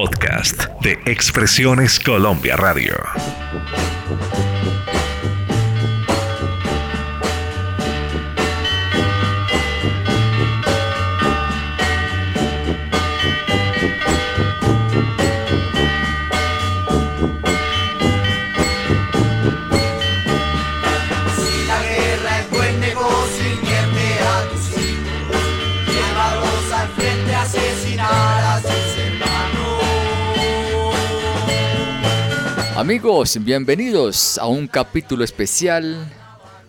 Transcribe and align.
podcast 0.00 0.66
de 0.80 0.92
Expresiones 1.06 1.98
Colombia 1.98 2.56
Radio. 2.56 2.94
Amigos, 32.98 33.38
bienvenidos 33.44 34.38
a 34.38 34.48
un 34.48 34.66
capítulo 34.66 35.22
especial 35.22 36.12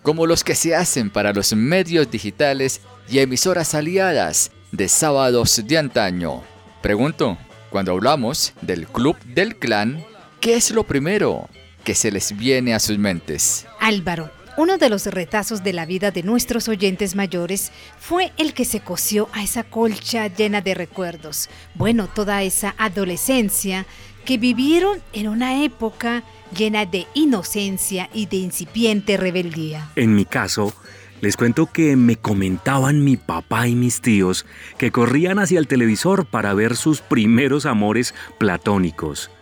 como 0.02 0.26
los 0.26 0.44
que 0.44 0.54
se 0.54 0.76
hacen 0.76 1.10
para 1.10 1.32
los 1.32 1.52
medios 1.56 2.08
digitales 2.08 2.82
y 3.08 3.18
emisoras 3.18 3.74
aliadas 3.74 4.52
de 4.70 4.86
sábados 4.86 5.60
de 5.66 5.76
antaño. 5.76 6.44
Pregunto, 6.82 7.36
cuando 7.68 7.90
hablamos 7.90 8.52
del 8.60 8.86
Club 8.86 9.18
del 9.24 9.56
Clan, 9.56 10.04
¿qué 10.38 10.54
es 10.54 10.70
lo 10.70 10.84
primero 10.84 11.48
que 11.82 11.96
se 11.96 12.12
les 12.12 12.36
viene 12.36 12.74
a 12.74 12.78
sus 12.78 12.96
mentes? 12.96 13.66
Álvaro, 13.80 14.30
uno 14.56 14.78
de 14.78 14.90
los 14.90 15.06
retazos 15.06 15.64
de 15.64 15.72
la 15.72 15.86
vida 15.86 16.10
de 16.10 16.22
nuestros 16.22 16.68
oyentes 16.68 17.14
mayores 17.14 17.72
fue 17.98 18.30
el 18.36 18.52
que 18.52 18.64
se 18.64 18.80
cosió 18.80 19.28
a 19.32 19.42
esa 19.42 19.64
colcha 19.64 20.26
llena 20.26 20.60
de 20.60 20.74
recuerdos. 20.74 21.48
Bueno, 21.74 22.08
toda 22.08 22.42
esa 22.42 22.74
adolescencia 22.76 23.86
que 24.30 24.38
vivieron 24.38 25.00
en 25.12 25.26
una 25.26 25.64
época 25.64 26.22
llena 26.56 26.86
de 26.86 27.08
inocencia 27.14 28.08
y 28.14 28.26
de 28.26 28.36
incipiente 28.36 29.16
rebeldía. 29.16 29.90
En 29.96 30.14
mi 30.14 30.24
caso, 30.24 30.72
les 31.20 31.36
cuento 31.36 31.66
que 31.66 31.96
me 31.96 32.14
comentaban 32.14 33.02
mi 33.02 33.16
papá 33.16 33.66
y 33.66 33.74
mis 33.74 34.00
tíos 34.00 34.46
que 34.78 34.92
corrían 34.92 35.40
hacia 35.40 35.58
el 35.58 35.66
televisor 35.66 36.26
para 36.26 36.54
ver 36.54 36.76
sus 36.76 37.00
primeros 37.00 37.66
amores 37.66 38.14
platónicos, 38.38 39.32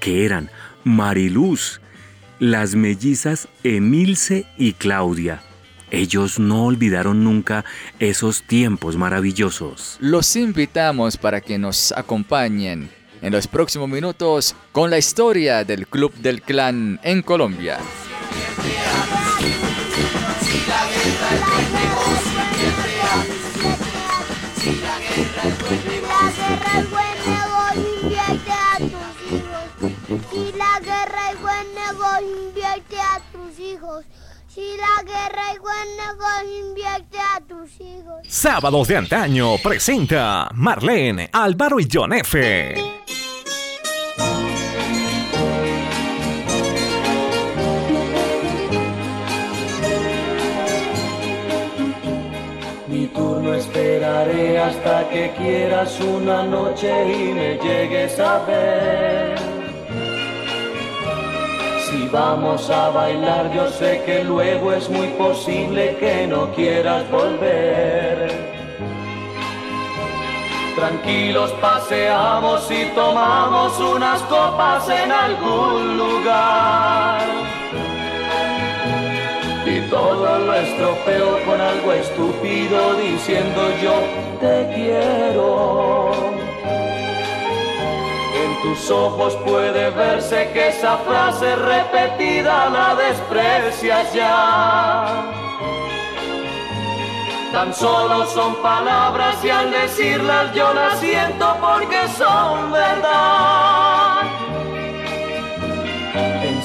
que 0.00 0.24
eran 0.24 0.50
Mariluz, 0.84 1.82
las 2.38 2.74
mellizas 2.74 3.46
Emilce 3.62 4.46
y 4.56 4.72
Claudia. 4.72 5.42
Ellos 5.90 6.38
no 6.38 6.64
olvidaron 6.64 7.24
nunca 7.24 7.66
esos 7.98 8.42
tiempos 8.44 8.96
maravillosos. 8.96 9.98
Los 10.00 10.34
invitamos 10.34 11.18
para 11.18 11.42
que 11.42 11.58
nos 11.58 11.92
acompañen 11.92 12.88
en 13.22 13.32
los 13.32 13.46
próximos 13.46 13.88
minutos 13.88 14.54
con 14.72 14.90
la 14.90 14.98
historia 14.98 15.64
del 15.64 15.86
Club 15.86 16.12
del 16.14 16.42
Clan 16.42 17.00
en 17.02 17.22
Colombia. 17.22 17.78
Si 30.30 30.52
la 30.56 30.80
guerra 30.80 31.30
es 31.30 31.40
buen 31.40 31.74
negocio, 31.74 32.26
invierte 32.46 32.96
a 32.98 33.20
tus 33.32 33.58
hijos. 33.58 34.04
Si 34.48 34.76
la 34.76 35.02
guerra 35.04 35.52
es 35.52 35.60
buen 35.60 35.96
negocio, 35.96 36.68
invierte 36.68 37.18
a 37.18 37.40
tus 37.40 37.80
hijos. 37.80 38.20
Sábados 38.26 38.88
de 38.88 38.96
antaño 38.96 39.56
presenta 39.62 40.50
Marlene, 40.54 41.30
Álvaro 41.32 41.78
y 41.78 41.88
John 41.90 42.12
F. 42.12 42.99
hasta 54.58 55.08
que 55.08 55.30
quieras 55.36 56.00
una 56.00 56.42
noche 56.44 56.90
y 57.12 57.32
me 57.32 57.58
llegues 57.58 58.18
a 58.20 58.38
ver. 58.46 59.38
Si 61.86 62.06
vamos 62.08 62.70
a 62.70 62.90
bailar, 62.90 63.52
yo 63.52 63.68
sé 63.68 64.02
que 64.06 64.22
luego 64.24 64.72
es 64.72 64.88
muy 64.88 65.08
posible 65.08 65.96
que 65.98 66.26
no 66.26 66.52
quieras 66.54 67.10
volver. 67.10 68.30
Tranquilos 70.76 71.50
paseamos 71.60 72.70
y 72.70 72.84
tomamos 72.94 73.78
unas 73.80 74.22
copas 74.22 74.88
en 74.88 75.10
algún 75.10 75.98
lugar 75.98 77.49
todo 79.90 80.38
lo 80.38 80.54
estropeo 80.54 81.44
con 81.44 81.60
algo 81.60 81.92
estúpido 81.92 82.94
diciendo 82.94 83.60
yo 83.82 83.94
te 84.40 84.70
quiero. 84.74 86.12
En 88.42 88.62
tus 88.62 88.90
ojos 88.90 89.36
puede 89.44 89.90
verse 89.90 90.50
que 90.52 90.68
esa 90.68 90.96
frase 90.98 91.56
repetida 91.56 92.70
la 92.70 92.94
desprecias 92.94 94.14
ya. 94.14 95.24
Tan 97.52 97.74
solo 97.74 98.26
son 98.26 98.54
palabras 98.62 99.44
y 99.44 99.50
al 99.50 99.72
decirlas 99.72 100.54
yo 100.54 100.72
las 100.72 101.00
siento 101.00 101.56
porque 101.60 102.06
son 102.16 102.70
verdad 102.70 104.09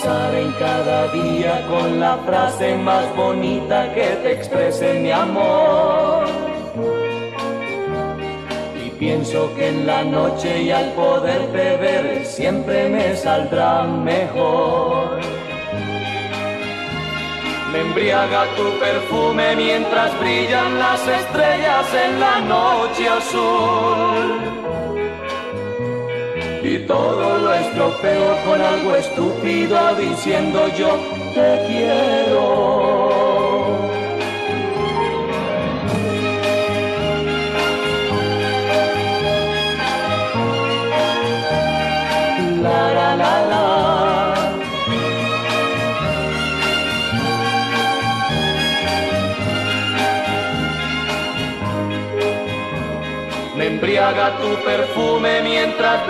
en 0.07 0.51
cada 0.59 1.07
día 1.07 1.65
con 1.67 1.99
la 1.99 2.17
frase 2.17 2.75
más 2.77 3.03
bonita 3.15 3.91
que 3.95 4.05
te 4.21 4.33
exprese 4.33 4.99
mi 4.99 5.09
amor. 5.09 6.25
Y 8.85 8.89
pienso 8.99 9.51
que 9.55 9.69
en 9.69 9.87
la 9.87 10.03
noche 10.03 10.61
y 10.61 10.69
al 10.69 10.91
poder 10.91 11.51
beber 11.51 12.23
siempre 12.23 12.87
me 12.89 13.15
saldrá 13.15 13.83
mejor. 13.83 15.19
Me 17.71 17.81
embriaga 17.81 18.45
tu 18.55 18.79
perfume 18.79 19.55
mientras 19.55 20.19
brillan 20.19 20.77
las 20.77 21.01
estrellas 21.07 21.85
en 22.05 22.19
la 22.19 22.39
noche 22.41 23.09
azul 23.09 24.45
y 26.65 26.79
todo 26.79 27.37
lo 27.37 27.53
estropeo 27.53 28.37
con 28.43 28.59
algo 28.59 28.95
estúpido 28.95 29.95
diciendo 29.97 30.67
yo 30.75 30.97
te 31.35 31.63
quiero. 31.67 32.04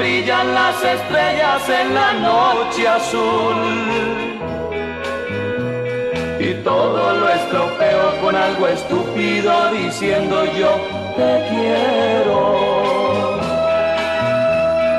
Brillan 0.06 0.54
las 0.54 0.84
estrellas 0.84 1.68
en 1.68 1.96
la 1.96 2.14
noche 2.14 2.88
azul. 2.88 3.60
Y 6.40 6.54
todo 6.64 7.16
lo 7.20 7.28
estropeo 7.30 8.22
con 8.22 8.36
algo 8.36 8.68
estúpido 8.68 9.72
diciendo 9.72 10.46
yo 10.60 10.72
te 11.18 11.32
quiero. 11.50 12.40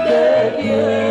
Te 0.09 0.62
quiero. 0.62 1.06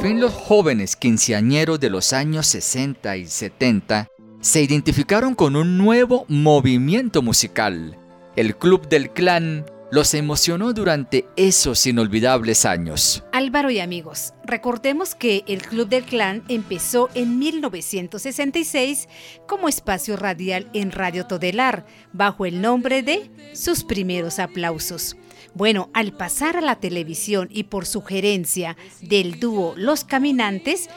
Fin 0.00 0.18
los 0.18 0.32
jóvenes 0.32 0.96
quinceañeros 0.96 1.78
de 1.78 1.90
los 1.90 2.14
años 2.14 2.46
60 2.46 3.18
y 3.18 3.26
70 3.26 4.08
se 4.40 4.62
identificaron 4.62 5.34
con 5.34 5.56
un 5.56 5.76
nuevo 5.76 6.24
movimiento 6.26 7.20
musical. 7.20 7.98
El 8.34 8.56
Club 8.56 8.88
del 8.88 9.10
Clan 9.10 9.66
los 9.90 10.14
emocionó 10.14 10.72
durante 10.72 11.26
esos 11.36 11.86
inolvidables 11.86 12.64
años. 12.64 13.24
Álvaro 13.32 13.70
y 13.70 13.80
amigos, 13.80 14.32
recordemos 14.44 15.14
que 15.14 15.44
el 15.46 15.60
Club 15.60 15.88
del 15.88 16.04
Clan 16.04 16.44
empezó 16.48 17.10
en 17.14 17.38
1966 17.38 19.06
como 19.46 19.68
espacio 19.68 20.16
radial 20.16 20.70
en 20.72 20.92
Radio 20.92 21.26
Todelar, 21.26 21.84
bajo 22.12 22.46
el 22.46 22.62
nombre 22.62 23.02
de 23.02 23.30
Sus 23.52 23.84
primeros 23.84 24.38
aplausos. 24.38 25.16
Bueno, 25.54 25.90
al 25.94 26.12
pasar 26.12 26.56
a 26.56 26.60
la 26.60 26.76
televisión 26.76 27.48
y 27.50 27.64
por 27.64 27.86
sugerencia 27.86 28.76
del 29.00 29.40
dúo 29.40 29.74
Los 29.76 30.04
Caminantes, 30.04 30.88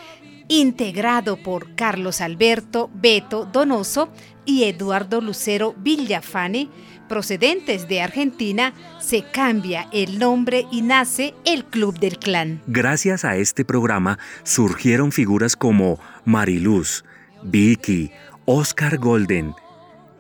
integrado 0.47 1.37
por 1.37 1.75
Carlos 1.75 2.21
Alberto 2.21 2.89
Beto 2.93 3.45
Donoso 3.45 4.09
y 4.45 4.65
Eduardo 4.65 5.21
Lucero 5.21 5.73
Villafane, 5.77 6.69
procedentes 7.07 7.87
de 7.87 8.01
Argentina, 8.01 8.73
se 8.99 9.23
cambia 9.23 9.87
el 9.91 10.19
nombre 10.19 10.65
y 10.71 10.81
nace 10.81 11.33
el 11.45 11.65
Club 11.65 11.99
del 11.99 12.17
Clan. 12.17 12.61
Gracias 12.67 13.25
a 13.25 13.37
este 13.37 13.65
programa 13.65 14.19
surgieron 14.43 15.11
figuras 15.11 15.55
como 15.55 15.99
Mariluz, 16.25 17.03
Vicky, 17.43 18.11
Oscar 18.45 18.97
Golden, 18.97 19.53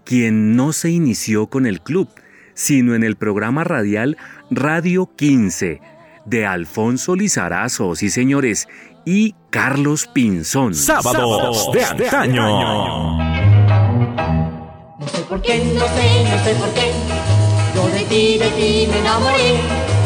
quien 0.03 0.55
no 0.55 0.73
se 0.73 0.89
inició 0.89 1.47
con 1.47 1.65
el 1.65 1.81
club, 1.81 2.09
sino 2.53 2.95
en 2.95 3.03
el 3.03 3.15
programa 3.15 3.63
radial 3.63 4.17
Radio 4.49 5.09
15 5.15 5.81
de 6.25 6.45
Alfonso 6.45 7.15
Lizarazo, 7.15 7.95
sí 7.95 8.09
señores, 8.09 8.67
y 9.05 9.35
Carlos 9.49 10.07
Pinzón. 10.07 10.73
Sábados 10.73 11.69
de 11.73 11.83
antaño. 11.83 13.17
No 14.99 15.07
sé 15.07 15.21
por 15.27 15.41
qué, 15.41 15.57
no 15.57 15.85
sé, 15.87 16.23
no 16.29 16.43
sé 16.43 16.55
por 16.55 16.69
qué. 16.73 16.91
Yo 17.75 17.87
de 17.87 18.03
ti, 18.05 18.37
de 18.37 18.49
ti 18.51 18.87
me 18.89 18.99
enamoré. 18.99 19.59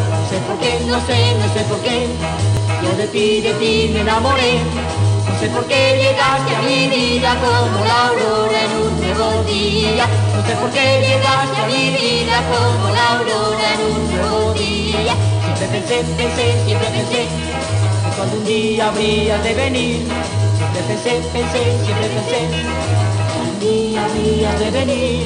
No 0.10 0.30
sé 0.30 0.38
por 0.48 0.58
qué, 0.60 0.80
no 0.88 1.00
sé, 1.06 1.36
no 1.38 1.54
sé 1.54 1.62
por 1.70 1.82
qué. 1.82 2.08
Yo 2.84 2.98
de 2.98 3.08
ti, 3.08 3.42
de 3.42 3.54
ti 3.54 3.92
me 3.94 4.02
enamoré. 4.02 4.60
No 5.28 5.40
sé 5.40 5.48
por 5.50 5.66
qué 5.68 5.98
llegaste 5.98 6.56
a 6.56 6.62
mi 6.62 6.88
vida 6.88 7.36
como 7.36 7.86
la 7.86 8.08
aurora 8.08 8.66
en 8.66 8.72
un 8.82 8.87
No 9.48 10.46
sé 10.46 10.56
por 10.60 10.70
qué 10.72 11.00
llegaste 11.08 11.62
a 11.62 11.68
mi 11.68 11.90
vida 11.92 12.44
como 12.52 12.90
la 12.90 13.14
aurora 13.14 13.74
en 13.76 13.96
un 13.96 14.18
nuevo 14.18 14.54
día. 14.54 15.16
Siempre 15.56 15.80
pensé, 15.80 16.04
pensé, 16.18 16.66
siempre 16.66 16.90
pensé 16.90 17.28
que 18.04 18.18
cuando 18.18 18.36
un 18.36 18.44
día 18.44 18.90
habrías 18.90 19.42
de 19.46 19.54
venir. 19.54 20.06
Siempre 20.58 20.82
pensé, 20.90 21.22
pensé, 21.32 21.64
siempre 21.86 22.08
pensé 22.10 22.40
que 22.52 23.40
un 23.40 23.60
día 23.62 24.04
habrías 24.04 24.60
de 24.60 24.70
venir. 24.70 25.26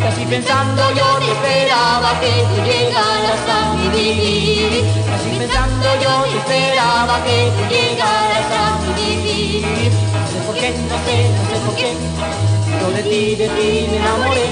Casi 0.00 0.24
pensando 0.24 0.90
yo 0.90 1.18
te 1.20 1.30
esperaba 1.30 2.18
que 2.18 2.32
tú 2.50 2.56
llegaras 2.64 3.48
a 3.48 3.74
mi 3.74 3.88
vivir. 3.88 4.84
Casi 5.06 5.38
pensando 5.38 5.86
yo 6.02 6.24
te 6.24 6.38
esperaba 6.38 7.22
que 7.22 7.52
tú 7.54 7.72
llegaras 7.72 8.50
a 8.50 8.80
mi 8.82 9.14
vivir. 9.14 9.62
No 9.62 10.26
sé 10.26 10.38
por 10.44 10.54
qué, 10.56 10.70
no 10.70 10.96
sé, 11.06 11.30
no 11.30 11.42
sé 11.50 11.66
por 11.66 11.74
qué. 11.76 12.59
Yo 12.80 12.90
de 12.92 13.02
ti, 13.02 13.34
de 13.36 13.48
ti 13.48 13.88
me 13.90 13.96
enamoré. 13.98 14.46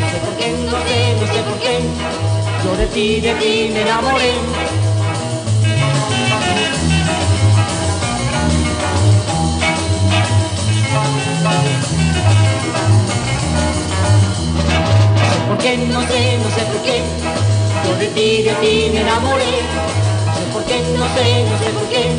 No 0.00 0.10
sé 0.10 0.18
por 0.24 0.36
qué, 0.36 0.50
no 0.50 0.78
sé, 0.86 1.16
no 1.20 1.26
sé 1.32 1.42
por 1.42 1.58
qué. 1.60 1.80
Yo 2.64 2.76
de 2.76 2.86
ti, 2.86 3.20
de 3.20 3.34
ti 3.34 3.70
me 3.72 3.82
enamoré. 3.82 4.32
por 15.48 15.58
qué, 15.58 15.76
no 15.76 16.00
sé, 16.02 16.38
no 16.38 16.50
sé 16.50 16.62
por 16.72 16.82
qué. 16.82 17.02
Yo 17.84 17.96
de 17.98 18.06
ti, 18.08 18.42
de 18.42 18.54
ti 18.54 18.90
me 18.92 19.00
enamoré. 19.00 19.44
No 20.26 20.34
sé 20.34 20.44
por 20.52 20.64
qué, 20.64 20.80
no 20.98 21.06
sé, 21.14 21.44
no 21.44 21.58
sé 21.58 21.70
por 21.70 21.88
qué. 21.88 22.12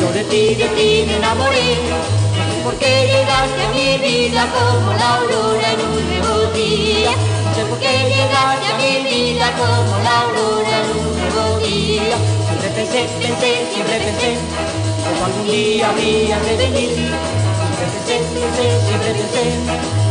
Yo 0.00 0.12
de 0.12 0.24
ti, 0.24 0.54
de 0.54 0.68
ti 0.68 1.04
me 1.06 1.16
enamoré. 1.16 2.19
No 2.60 2.66
sé 2.66 2.72
por 2.72 2.78
qué 2.78 3.06
llegaste 3.06 3.62
a 3.64 3.70
mi 3.70 3.96
vida 3.96 4.46
como 4.52 4.92
la 4.92 5.14
aurora 5.16 5.72
en 5.72 5.80
un 5.80 6.20
nuevo 6.20 6.52
día. 6.52 7.12
Sé 7.54 7.64
por 7.64 7.78
qué 7.78 7.88
llegaste 7.88 8.66
a 8.68 8.76
mi 8.76 9.08
vida 9.08 9.50
como 9.56 9.96
la 10.04 10.20
aurora 10.20 10.76
en 10.80 10.90
un 11.00 11.08
nuevo 11.20 11.58
día. 11.64 12.16
Siempre 12.46 12.68
pensé, 12.76 13.08
pensé, 13.18 13.66
siempre 13.72 13.98
pensé 14.00 14.36
que 14.36 15.24
algún 15.24 15.46
día 15.50 15.88
habrías 15.88 16.42
de 16.44 16.56
venir. 16.56 16.90
Siempre 16.92 17.86
pensé, 17.94 18.16
pensé, 18.28 18.66
siempre 18.86 19.10
pensé 19.14 19.44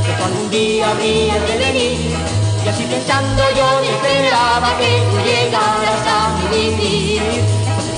que 0.06 0.24
algún 0.24 0.50
día 0.50 0.90
habrías 0.90 1.42
de 1.48 1.58
venir. 1.58 2.18
Y 2.66 2.68
así 2.68 2.84
pensando 2.84 3.44
yo 3.56 3.68
te 3.82 3.90
esperaba 3.94 4.76
que 4.80 4.90
tú 5.12 5.18
llegaras 5.22 6.04
a 6.08 6.34
mi 6.50 6.58
vivir. 6.58 7.22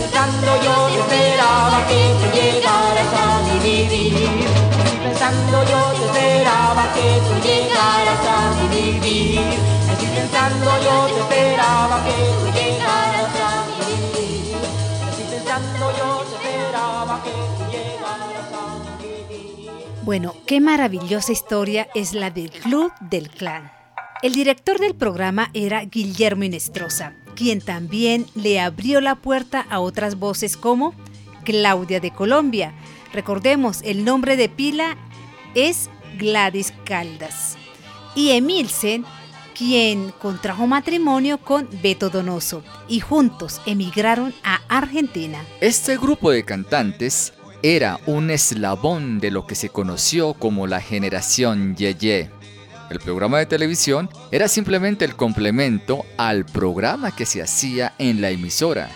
Pensando 0.01 0.51
yo 0.62 0.75
te 0.92 1.00
esperaba 1.00 1.70
yo 10.63 11.07
esperaba 11.07 12.03
que 12.03 12.11
tú 12.11 12.47
a 12.83 13.65
vivir. 13.79 14.55
Así 15.09 15.23
pensando 15.29 15.85
yo 15.97 16.23
esperaba 16.23 17.23
que 17.23 17.31
tú 17.31 18.05
a. 18.05 18.31
Bueno, 20.03 20.33
qué 20.47 20.59
maravillosa 20.59 21.31
historia 21.31 21.87
es 21.93 22.13
la 22.13 22.31
del 22.31 22.49
Club 22.49 22.91
del 22.99 23.29
Clan. 23.29 23.71
El 24.23 24.33
director 24.33 24.79
del 24.79 24.95
programa 24.95 25.49
era 25.53 25.85
Guillermo 25.85 26.43
Inestrosa, 26.43 27.13
quien 27.35 27.61
también 27.61 28.25
le 28.35 28.59
abrió 28.59 29.01
la 29.01 29.15
puerta 29.15 29.65
a 29.69 29.79
otras 29.79 30.19
voces 30.19 30.57
como 30.57 30.93
Claudia 31.43 31.99
de 31.99 32.11
Colombia. 32.11 32.73
Recordemos, 33.13 33.81
el 33.83 34.05
nombre 34.05 34.37
de 34.37 34.49
pila 34.49 34.97
es 35.55 35.89
Gladys 36.17 36.73
Caldas. 36.83 37.57
Y 38.15 38.31
Emilsen, 38.31 39.05
quien 39.61 40.11
contrajo 40.19 40.65
matrimonio 40.65 41.37
con 41.37 41.69
Beto 41.83 42.09
Donoso 42.09 42.63
y 42.87 42.99
juntos 42.99 43.61
emigraron 43.67 44.33
a 44.43 44.59
Argentina. 44.67 45.37
Este 45.59 45.97
grupo 45.97 46.31
de 46.31 46.43
cantantes 46.43 47.31
era 47.61 47.99
un 48.07 48.31
eslabón 48.31 49.19
de 49.19 49.29
lo 49.29 49.45
que 49.45 49.53
se 49.53 49.69
conoció 49.69 50.33
como 50.33 50.65
la 50.65 50.81
generación 50.81 51.75
Yeye. 51.75 52.31
El 52.89 52.99
programa 53.01 53.37
de 53.37 53.45
televisión 53.45 54.09
era 54.31 54.47
simplemente 54.47 55.05
el 55.05 55.15
complemento 55.15 56.07
al 56.17 56.43
programa 56.43 57.15
que 57.15 57.27
se 57.27 57.43
hacía 57.43 57.93
en 57.99 58.19
la 58.19 58.31
emisora, 58.31 58.89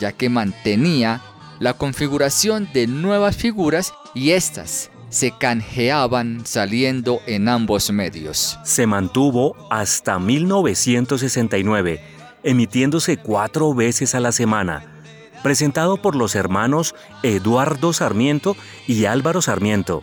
ya 0.00 0.10
que 0.10 0.28
mantenía 0.28 1.22
la 1.60 1.74
configuración 1.74 2.68
de 2.74 2.88
nuevas 2.88 3.36
figuras 3.36 3.94
y 4.16 4.32
éstas 4.32 4.90
se 5.12 5.30
canjeaban 5.30 6.44
saliendo 6.46 7.20
en 7.26 7.48
ambos 7.48 7.92
medios. 7.92 8.58
Se 8.64 8.86
mantuvo 8.86 9.54
hasta 9.70 10.18
1969, 10.18 12.02
emitiéndose 12.42 13.18
cuatro 13.18 13.74
veces 13.74 14.14
a 14.14 14.20
la 14.20 14.32
semana, 14.32 15.02
presentado 15.42 15.98
por 15.98 16.16
los 16.16 16.34
hermanos 16.34 16.94
Eduardo 17.22 17.92
Sarmiento 17.92 18.56
y 18.88 19.04
Álvaro 19.04 19.42
Sarmiento. 19.42 20.02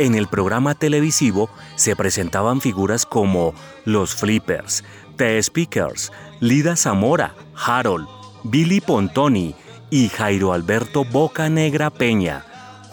En 0.00 0.16
el 0.16 0.26
programa 0.26 0.74
televisivo 0.74 1.48
se 1.76 1.94
presentaban 1.94 2.60
figuras 2.60 3.06
como 3.06 3.54
Los 3.84 4.16
Flippers, 4.16 4.82
The 5.16 5.40
Speakers, 5.40 6.10
Lida 6.40 6.74
Zamora, 6.74 7.36
Harold, 7.54 8.08
Billy 8.42 8.80
Pontoni 8.80 9.54
y 9.90 10.08
Jairo 10.08 10.52
Alberto 10.52 11.04
Boca 11.04 11.48
Negra 11.48 11.90
Peña, 11.90 12.44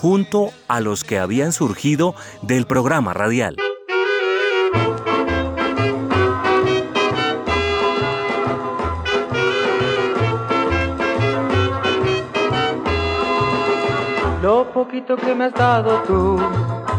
junto 0.01 0.51
a 0.67 0.79
los 0.79 1.03
que 1.03 1.19
habían 1.19 1.53
surgido 1.53 2.15
del 2.41 2.65
programa 2.65 3.13
radial. 3.13 3.55
Lo 14.41 14.71
poquito 14.73 15.15
que 15.17 15.35
me 15.35 15.45
has 15.45 15.53
dado 15.53 16.01
tú 16.07 16.39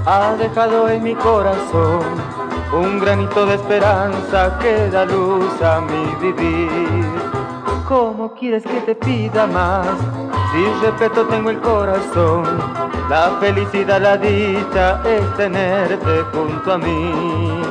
ha 0.07 0.37
dejado 0.39 0.89
en 0.89 1.03
mi 1.03 1.17
corazón 1.17 2.05
un 2.73 3.01
granito 3.01 3.45
de 3.47 3.57
esperanza 3.57 4.59
que 4.61 4.89
da 4.91 5.05
luz 5.05 5.61
a 5.61 5.81
mi 5.81 6.15
vivir. 6.21 7.05
¿Cómo 7.89 8.33
quieres 8.35 8.63
que 8.63 8.81
te 8.83 8.95
pida 8.95 9.47
más? 9.49 9.89
Si 10.53 10.87
respeto 10.87 11.27
tengo 11.27 11.51
el 11.51 11.61
corazón, 11.61 12.45
la 13.09 13.37
felicidad, 13.41 14.01
la 14.01 14.17
dicha 14.17 15.01
es 15.05 15.37
tenerte 15.37 16.23
junto 16.33 16.73
a 16.73 16.79
mí. 16.79 17.63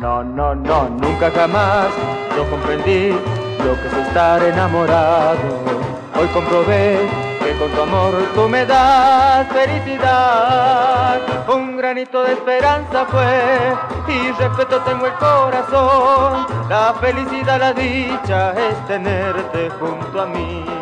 No, 0.00 0.22
no, 0.22 0.54
no, 0.54 0.88
nunca 0.88 1.30
jamás 1.30 1.88
yo 2.36 2.48
comprendí 2.50 3.10
lo 3.64 3.74
que 3.80 3.88
es 3.88 4.06
estar 4.06 4.42
enamorado. 4.42 5.38
Hoy 6.18 6.26
comprobé 6.28 6.98
que 7.40 7.56
con 7.58 7.70
tu 7.70 7.82
amor 7.82 8.14
tú 8.34 8.48
me 8.48 8.64
das 8.64 9.46
felicidad. 9.48 11.20
Un 11.48 11.76
granito 11.76 12.22
de 12.24 12.32
esperanza 12.32 13.06
fue 13.06 13.74
y 14.08 14.30
respeto 14.32 14.80
tengo 14.82 15.06
el 15.06 15.14
corazón. 15.14 16.46
La 16.68 16.94
felicidad, 17.00 17.58
la 17.58 17.72
dicha 17.72 18.52
es 18.52 18.86
tenerte 18.86 19.70
junto 19.80 20.22
a 20.22 20.26
mí. 20.26 20.77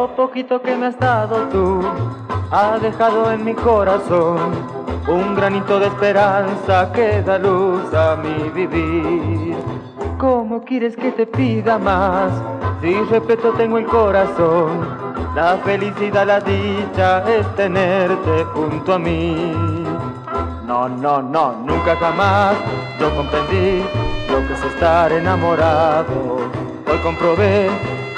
Lo 0.00 0.08
poquito 0.16 0.62
que 0.62 0.74
me 0.76 0.86
has 0.86 0.98
dado 0.98 1.36
tú 1.52 1.82
ha 2.50 2.78
dejado 2.78 3.30
en 3.32 3.44
mi 3.44 3.52
corazón 3.52 4.38
un 5.06 5.34
granito 5.34 5.78
de 5.78 5.88
esperanza 5.88 6.90
que 6.90 7.20
da 7.20 7.36
luz 7.36 7.92
a 7.92 8.16
mi 8.16 8.48
vivir. 8.48 9.58
¿Cómo 10.16 10.64
quieres 10.64 10.96
que 10.96 11.12
te 11.12 11.26
pida 11.26 11.76
más? 11.76 12.32
Si 12.80 12.94
respeto 13.10 13.52
tengo 13.52 13.76
el 13.76 13.84
corazón, 13.84 14.88
la 15.34 15.58
felicidad, 15.58 16.26
la 16.26 16.40
dicha 16.40 17.22
es 17.30 17.46
tenerte 17.54 18.44
junto 18.54 18.94
a 18.94 18.98
mí. 18.98 19.52
No, 20.66 20.88
no, 20.88 21.20
no, 21.20 21.56
nunca 21.66 21.94
jamás 21.96 22.56
yo 22.98 23.14
comprendí 23.14 23.82
lo 24.30 24.46
que 24.46 24.54
es 24.54 24.64
estar 24.64 25.12
enamorado. 25.12 26.38
Hoy 26.90 26.98
comprobé 27.02 27.68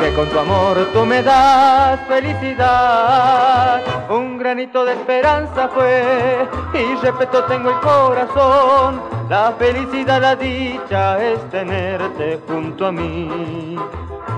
que 0.03 0.13
con 0.15 0.29
tu 0.29 0.39
amor 0.39 0.89
tú 0.93 1.07
me 1.07 1.23
das 1.23 2.01
felicidad. 2.09 3.81
Un 4.11 4.37
granito 4.37 4.85
de 4.85 4.95
esperanza 4.95 5.69
fue 5.69 6.49
y 6.75 6.95
respeto 6.97 7.45
tengo 7.45 7.71
el 7.71 7.81
corazón. 7.81 9.01
La 9.29 9.53
felicidad, 9.59 10.21
la 10.21 10.35
dicha 10.35 11.23
es 11.23 11.39
tenerte 11.51 12.41
junto 12.49 12.87
a 12.87 12.93
mí. 12.93 13.77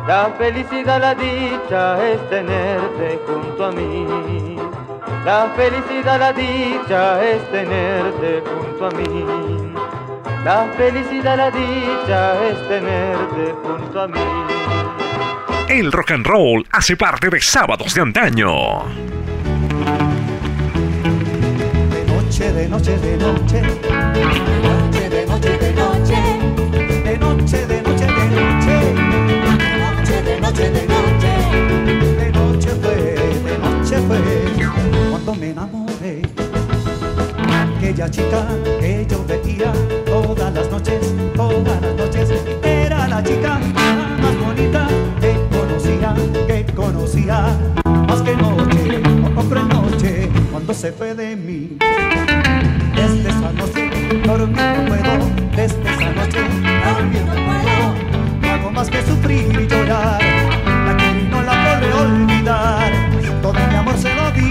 La 0.07 0.31
felicidad, 0.37 1.01
la 1.01 1.15
dicha 1.15 2.09
es 2.11 2.29
tenerte 2.29 3.19
junto 3.27 3.65
a 3.65 3.73
mí. 3.73 4.59
La 5.25 5.51
felicidad, 5.57 6.19
la 6.19 6.33
dicha 6.33 7.25
es 7.25 7.51
tenerte 7.51 8.43
junto 8.47 8.87
a 8.87 8.91
mí. 8.91 9.73
La 10.45 10.67
felicidad, 10.77 11.37
la 11.39 11.51
dicha 11.51 12.45
es 12.49 12.69
tenerte 12.69 13.55
junto 13.63 14.03
a 14.03 14.09
mí. 14.09 14.65
El 15.69 15.91
rock 15.91 16.11
and 16.11 16.27
roll 16.27 16.67
hace 16.71 16.97
parte 16.97 17.31
de 17.31 17.41
sábados 17.41 17.95
de 17.95 18.03
antaño. 18.03 18.85
De 21.91 22.05
noche, 22.07 22.53
de 22.53 22.69
noche, 22.69 22.99
de 22.99 23.17
noche. 23.17 23.63
De 23.63 24.25
noche, 24.61 25.09
de 25.09 25.27
noche, 25.27 25.59
de 25.59 25.73
noche. 25.73 26.17
De 27.03 27.17
noche, 27.19 27.67
de 27.67 27.83
noche, 27.83 28.07
de 28.07 28.31
noche. 28.31 28.77
De 29.59 29.79
noche, 29.81 30.23
de 30.23 30.41
noche, 30.41 30.71
de 30.71 30.87
noche. 30.87 31.33
De 32.19 32.31
noche 32.31 32.69
fue, 32.83 32.97
de 33.45 33.59
noche 33.59 33.97
fue 34.07 34.19
cuando 35.11 35.35
me 35.35 35.51
enamoré. 35.51 36.23
Aquella 37.79 38.11
chica 38.11 38.47
que 38.81 39.07
yo 39.09 39.25
veía 39.25 39.73
todas 40.05 40.53
las 40.53 40.71
noches, 40.71 41.15
todas 41.35 41.81
las 41.81 41.95
noches. 41.97 42.31
Era 42.63 43.09
la 43.09 43.23
chica 43.23 43.59
conocía. 46.75 47.57
Más 47.85 48.23
que 48.23 48.37
noche, 48.37 49.01
otra 49.37 49.63
noche, 49.63 50.29
cuando 50.51 50.75
se 50.75 50.93
fue 50.93 51.15
de 51.15 51.37
mí. 51.37 51.77
Desde 52.95 53.29
esa 53.29 53.53
noche, 53.53 53.91
dormir 54.25 54.57
no 54.57 54.85
puedo. 54.87 55.31
Desde 55.57 55.83
esa 55.83 56.11
noche, 56.13 56.41
dormir 56.85 57.25
no 57.27 57.35
puedo. 57.35 57.95
No 58.41 58.51
hago 58.51 58.71
más 58.71 58.91
que 58.91 59.03
sufrir 59.03 59.61
y 59.61 59.67
llorar. 59.67 60.21
La 60.23 60.93
y 61.05 61.29
no 61.31 61.43
la 61.43 61.53
podré 61.65 61.93
olvidar. 61.93 62.93
Todo 63.43 63.55
mi 63.55 63.75
amor 63.75 63.97
se 63.97 64.15
lo 64.15 64.31
di. 64.33 64.51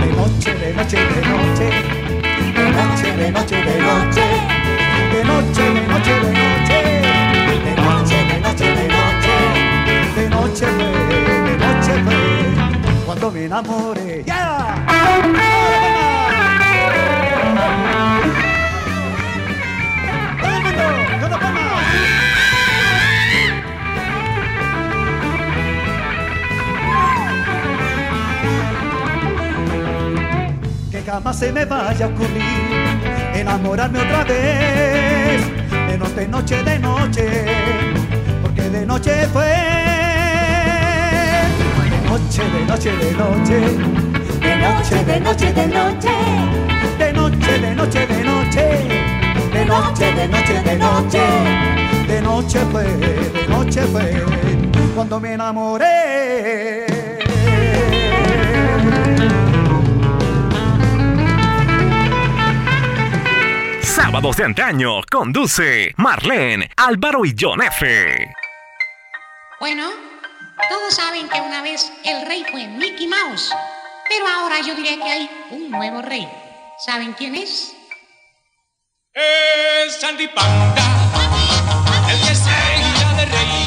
De 0.00 0.12
noche, 0.16 0.54
de 0.54 0.74
noche, 0.74 0.96
de 0.96 1.20
noche. 1.30 1.66
De 2.54 2.70
noche, 2.70 3.16
de 3.16 3.30
noche, 3.30 3.56
de 3.56 3.78
noche. 3.80 4.24
De 5.12 5.24
noche, 5.24 5.62
de 5.62 5.86
noche, 5.88 6.12
de 6.12 6.22
noche. 6.22 6.40
De 6.40 6.49
noche 10.40 10.66
fue, 10.66 10.86
de 11.44 11.56
noche 11.58 11.92
fue. 12.04 13.04
Cuando 13.04 13.30
me 13.30 13.44
enamoré. 13.44 14.24
¡Ya! 14.24 14.84
¡Todo 20.40 20.56
el 20.56 20.62
mundo! 20.62 20.84
¡Con 21.20 21.30
las 21.30 21.38
palmas! 21.38 21.60
que 30.90 31.02
jamás 31.02 31.38
se 31.38 31.52
me 31.52 31.64
vaya 31.64 32.06
a 32.06 32.08
ocurrir 32.08 33.00
enamorarme 33.34 34.00
otra 34.00 34.24
vez, 34.24 35.42
de 35.88 35.98
noche, 35.98 36.28
noche, 36.28 36.62
de 36.62 36.78
noche, 36.78 37.44
porque 38.42 38.62
de 38.62 38.86
noche 38.86 39.26
fue, 39.32 40.09
noche, 42.30 42.48
de 42.52 42.64
noche, 42.64 42.92
de 42.96 43.12
noche. 43.12 43.60
De 44.40 44.56
noche, 44.56 45.04
de 45.04 45.20
noche, 45.20 45.52
de 45.52 45.66
noche. 45.66 46.08
De 46.98 47.12
noche, 47.12 47.58
de 47.58 47.74
noche, 47.74 48.06
de 48.06 48.22
noche. 48.22 48.66
De 49.52 49.64
noche, 49.64 50.12
de 50.14 50.28
noche, 50.28 50.62
de 50.62 50.76
noche. 50.76 51.22
De 52.06 52.20
noche 52.20 52.58
fue, 52.70 52.84
de 52.84 53.46
noche 53.48 53.82
fue, 53.90 54.24
cuando 54.94 55.18
me 55.18 55.32
enamoré. 55.32 56.86
Sábados 63.82 64.36
de 64.36 64.44
antaño 64.44 65.00
conduce 65.10 65.94
Marlene, 65.96 66.70
Álvaro 66.76 67.24
y 67.24 67.34
John 67.38 67.60
F. 67.62 68.32
Bueno 69.58 70.09
todos 70.68 70.94
saben 70.94 71.28
que 71.28 71.40
una 71.40 71.62
vez 71.62 71.90
el 72.04 72.26
rey 72.26 72.44
fue 72.50 72.66
Mickey 72.66 73.06
Mouse, 73.06 73.50
pero 74.08 74.26
ahora 74.26 74.60
yo 74.60 74.74
diré 74.74 74.96
que 74.98 75.10
hay 75.10 75.30
un 75.50 75.70
nuevo 75.70 76.02
rey. 76.02 76.28
¿Saben 76.84 77.12
quién 77.12 77.34
es? 77.34 77.72
Es 79.14 80.00
Sandy 80.00 80.28
Panda, 80.28 80.82
el 82.10 82.20
que 82.20 82.34
se 82.34 82.50
irá 82.78 83.14
de 83.16 83.26
rey. 83.26 83.66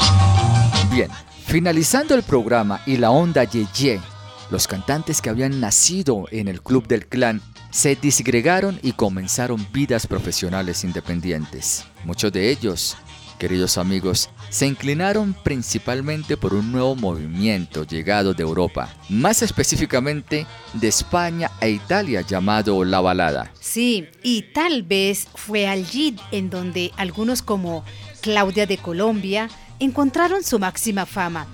Bien, 0.91 1.09
finalizando 1.45 2.15
el 2.15 2.23
programa 2.23 2.81
y 2.85 2.97
la 2.97 3.11
onda 3.11 3.43
Yeye, 3.43 4.01
los 4.49 4.67
cantantes 4.67 5.21
que 5.21 5.29
habían 5.29 5.59
nacido 5.59 6.25
en 6.31 6.47
el 6.47 6.61
Club 6.61 6.87
del 6.87 7.07
Clan 7.07 7.41
se 7.71 7.95
disgregaron 7.95 8.79
y 8.83 8.91
comenzaron 8.91 9.65
vidas 9.71 10.05
profesionales 10.05 10.83
independientes. 10.83 11.85
Muchos 12.03 12.31
de 12.31 12.51
ellos, 12.51 12.95
queridos 13.43 13.77
amigos, 13.77 14.29
se 14.49 14.67
inclinaron 14.67 15.33
principalmente 15.33 16.37
por 16.37 16.53
un 16.53 16.71
nuevo 16.71 16.95
movimiento 16.95 17.83
llegado 17.83 18.33
de 18.33 18.41
Europa, 18.41 18.95
más 19.09 19.41
específicamente 19.41 20.47
de 20.71 20.87
España 20.87 21.51
e 21.59 21.71
Italia 21.71 22.21
llamado 22.21 22.85
la 22.85 23.01
balada. 23.01 23.51
Sí, 23.59 24.07
y 24.23 24.43
tal 24.53 24.83
vez 24.83 25.27
fue 25.35 25.67
allí 25.67 26.15
en 26.31 26.49
donde 26.49 26.93
algunos 26.95 27.41
como 27.41 27.83
Claudia 28.21 28.65
de 28.65 28.77
Colombia 28.77 29.49
encontraron 29.77 30.41
su 30.45 30.57
máxima 30.57 31.05
fama. 31.05 31.45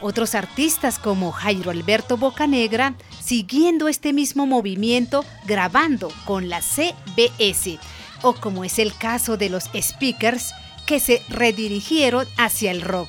Otros 0.00 0.34
artistas 0.34 0.98
como 0.98 1.30
Jairo 1.30 1.70
Alberto 1.70 2.16
Bocanegra 2.16 2.96
siguiendo 3.22 3.86
este 3.86 4.12
mismo 4.12 4.48
movimiento 4.48 5.24
grabando 5.46 6.08
con 6.24 6.48
la 6.48 6.60
CBS 6.60 7.78
o 8.22 8.32
como 8.32 8.64
es 8.64 8.80
el 8.80 8.92
caso 8.96 9.36
de 9.36 9.48
los 9.48 9.70
speakers 9.80 10.52
que 10.86 11.00
se 11.00 11.22
redirigieron 11.28 12.26
hacia 12.38 12.70
el 12.70 12.80
rock, 12.80 13.08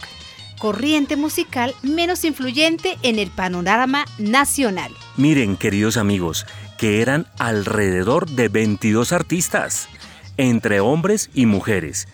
corriente 0.59 1.15
musical 1.15 1.75
menos 1.83 2.25
influyente 2.25 2.97
en 3.03 3.19
el 3.19 3.29
panorama 3.29 4.05
nacional. 4.17 4.91
Miren, 5.15 5.55
queridos 5.55 5.97
amigos, 5.97 6.45
que 6.77 7.01
eran 7.01 7.27
alrededor 7.37 8.29
de 8.29 8.49
22 8.49 9.13
artistas, 9.13 9.87
entre 10.37 10.79
hombres 10.79 11.29
y 11.33 11.45
mujeres, 11.45 12.07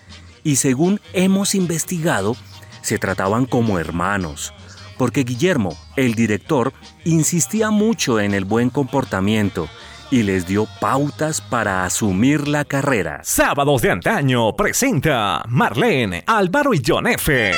y 0.44 0.58
según 0.58 1.00
hemos 1.14 1.56
investigado, 1.56 2.36
se 2.82 2.98
trataban 2.98 3.46
como 3.46 3.80
hermanos, 3.80 4.54
porque 4.98 5.24
Guillermo, 5.24 5.78
el 5.96 6.16
director, 6.16 6.74
insistía 7.06 7.72
mucho 7.72 8.20
en 8.20 8.34
el 8.34 8.46
buen 8.46 8.70
comportamiento 8.70 9.70
y 10.14 10.22
les 10.22 10.46
dio 10.46 10.68
pautas 10.80 11.42
para 11.42 11.86
asumir 11.86 12.48
la 12.48 12.66
carrera. 12.66 13.22
Sábados 13.24 13.82
de 13.82 13.90
antaño 13.90 14.56
presenta 14.56 15.44
Marlene, 15.48 16.24
Álvaro 16.28 16.76
y 16.76 16.84
John 16.86 17.08
F. 17.08 17.52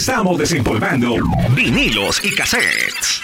estamos 0.00 0.38
desempolvando 0.38 1.14
vinilos 1.54 2.24
y 2.24 2.34
cassettes. 2.34 3.20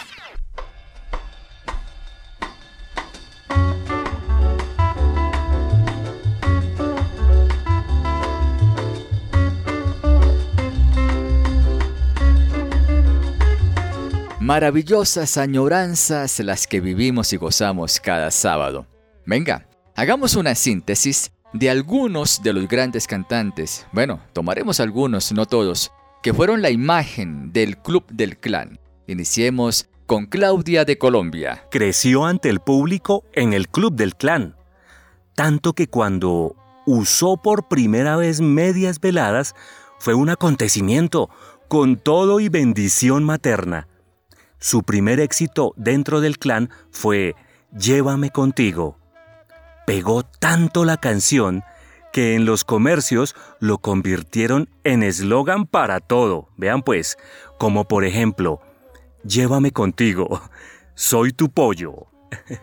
Maravillosas 14.39 15.39
añoranzas 15.39 16.41
las 16.41 16.67
que 16.67 16.81
vivimos 16.81 17.33
y 17.33 17.39
gozamos 17.39 18.01
cada 18.01 18.31
sábado. 18.31 18.87
Venga, 19.25 19.67
hagamos 19.95 20.37
una 20.37 20.55
síntesis 20.55 21.33
de 21.55 21.71
algunos 21.71 22.43
de 22.43 22.53
los 22.53 22.69
grandes 22.69 23.07
cantantes, 23.07 23.87
bueno, 23.93 24.21
tomaremos 24.35 24.79
algunos, 24.79 25.33
no 25.33 25.47
todos, 25.47 25.91
que 26.23 26.35
fueron 26.35 26.63
la 26.63 26.71
imagen 26.71 27.53
del 27.53 27.79
Club 27.79 28.05
del 28.11 28.37
Clan. 28.39 28.79
Iniciemos 29.07 29.89
con 30.07 30.27
Claudia 30.27 30.85
de 30.85 30.99
Colombia. 30.99 31.65
Creció 31.71 32.25
ante 32.25 32.49
el 32.49 32.61
público 32.61 33.25
en 33.33 33.53
el 33.53 33.69
Club 33.69 33.95
del 33.95 34.17
Clan, 34.17 34.57
tanto 35.35 35.73
que 35.73 35.89
cuando 35.89 36.57
usó 36.87 37.37
por 37.37 37.69
primera 37.69 38.17
vez 38.17 38.41
medias 38.41 39.01
veladas 39.01 39.55
fue 39.99 40.15
un 40.15 40.31
acontecimiento 40.31 41.29
con 41.69 41.97
todo 41.97 42.41
y 42.41 42.49
bendición 42.49 43.25
materna. 43.25 43.89
Su 44.59 44.83
primer 44.83 45.21
éxito 45.21 45.75
dentro 45.77 46.21
del 46.21 46.39
clan 46.39 46.71
fue 46.91 47.35
Llévame 47.77 48.31
contigo. 48.31 48.99
Pegó 49.87 50.23
tanto 50.23 50.85
la 50.85 50.97
canción 50.97 51.63
que 52.17 52.35
en 52.35 52.47
los 52.47 52.65
comercios 52.65 53.37
lo 53.61 53.77
convirtieron 53.77 54.71
en 54.85 55.03
eslogan 55.03 55.67
para 55.67 56.01
todo. 56.01 56.49
Vean 56.57 56.81
pues, 56.81 57.19
como 57.59 57.89
por 57.89 58.07
ejemplo, 58.07 58.63
Llévame 59.23 59.71
contigo, 59.71 60.41
soy 60.95 61.35
tu 61.35 61.51
pollo. 61.51 62.07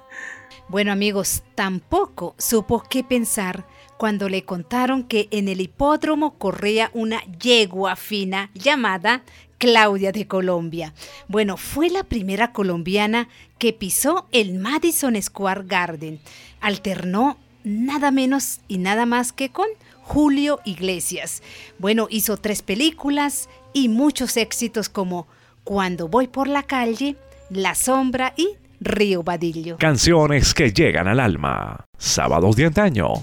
Bueno 0.69 0.93
amigos, 0.93 1.43
tampoco 1.55 2.35
supo 2.39 2.83
qué 2.89 3.03
pensar 3.03 3.67
cuando 3.97 4.29
le 4.29 4.43
contaron 4.43 5.03
que 5.03 5.27
en 5.29 5.49
el 5.49 5.59
hipódromo 5.59 6.37
corría 6.39 6.89
una 6.93 7.21
yegua 7.37 7.97
fina 7.97 8.49
llamada 8.55 9.23
Claudia 9.59 10.13
de 10.13 10.25
Colombia. 10.25 10.93
Bueno, 11.27 11.57
fue 11.57 11.89
la 11.89 12.05
primera 12.05 12.53
colombiana 12.53 13.27
que 13.59 13.73
pisó 13.73 14.27
el 14.31 14.55
Madison 14.55 15.21
Square 15.21 15.63
Garden. 15.65 16.19
Alternó 16.59 17.37
nada 17.63 18.11
menos 18.11 18.59
y 18.67 18.77
nada 18.77 19.05
más 19.05 19.31
que 19.31 19.49
con 19.49 19.67
Julio 20.01 20.59
Iglesias. 20.65 21.41
Bueno, 21.79 22.07
hizo 22.09 22.37
tres 22.37 22.61
películas 22.61 23.49
y 23.73 23.89
muchos 23.89 24.37
éxitos 24.37 24.89
como 24.89 25.27
Cuando 25.63 26.07
voy 26.07 26.27
por 26.27 26.47
la 26.47 26.63
calle, 26.63 27.15
La 27.49 27.75
sombra 27.75 28.33
y 28.35 28.49
Río 28.79 29.23
Badillo. 29.23 29.77
Canciones 29.77 30.53
que 30.53 30.71
llegan 30.71 31.07
al 31.07 31.19
alma. 31.19 31.85
Sábados 31.97 32.55
de 32.55 32.65
antaño. 32.65 33.13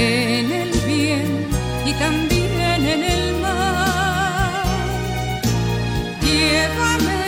en 0.00 0.50
el 0.50 0.70
bien 0.86 1.46
y 1.84 1.92
también 1.94 2.86
en 2.94 3.02
el 3.04 3.36
mal. 3.36 4.64
Llévame 6.22 7.22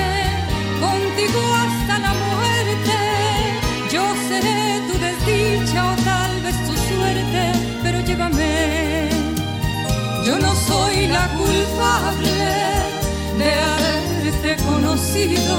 contigo 0.80 1.40
hasta 1.64 1.98
la 2.06 2.12
muerte, 2.24 2.98
yo 3.92 4.04
seré 4.28 4.80
tu 4.88 4.94
desdicha 5.06 5.92
o 5.92 5.94
tal 6.10 6.32
vez 6.44 6.56
tu 6.66 6.74
suerte, 6.88 7.42
pero 7.82 8.00
llévame. 8.00 9.10
Yo 10.26 10.38
no 10.38 10.54
soy 10.54 11.08
la 11.08 11.26
culpable 11.40 12.36
de 13.40 13.50
haberte 13.70 14.56
conocido, 14.64 15.56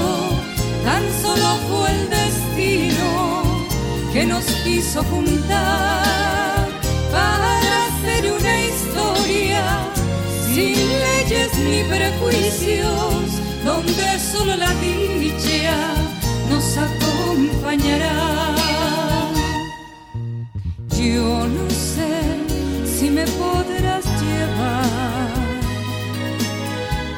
tan 0.84 1.04
solo 1.22 1.48
fue 1.68 1.90
el 1.96 2.10
destino 2.10 3.08
que 4.12 4.26
nos 4.26 4.44
quiso 4.64 5.02
juntar 5.04 6.23
para 7.14 7.50
hacer 7.86 8.22
una 8.38 8.54
historia 8.68 9.62
sin 10.52 10.76
leyes 11.06 11.50
ni 11.70 11.80
prejuicios, 11.94 13.24
donde 13.64 14.06
solo 14.32 14.56
la 14.56 14.72
dicha 14.74 15.76
nos 16.50 16.66
acompañará. 16.88 18.16
Yo 21.00 21.46
no 21.56 21.64
sé 21.70 22.12
si 22.94 23.06
me 23.10 23.24
podrás 23.42 24.04
llevar, 24.22 25.32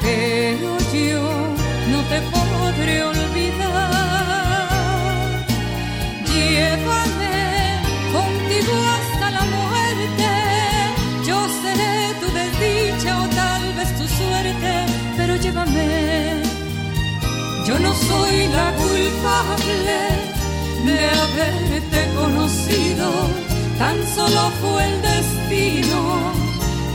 pero 0.01 0.69
yo 1.05 1.23
no 1.91 1.99
te 2.11 2.19
podré 2.35 3.03
olvidar. 3.03 3.26
llévame. 15.39 16.41
Yo 17.65 17.77
no 17.79 17.93
soy 17.93 18.47
la 18.47 18.71
culpable 18.73 19.97
de 20.85 20.99
haberte 21.23 21.99
conocido, 22.15 23.11
tan 23.77 23.97
solo 24.15 24.51
fue 24.61 24.85
el 24.85 25.01
destino 25.01 26.31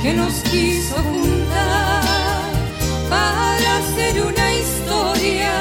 que 0.02 0.14
nos 0.14 0.32
quiso 0.50 0.96
juntar 0.96 2.02
para 3.10 3.76
hacer 3.78 4.14
una 4.22 4.54
historia 4.54 5.52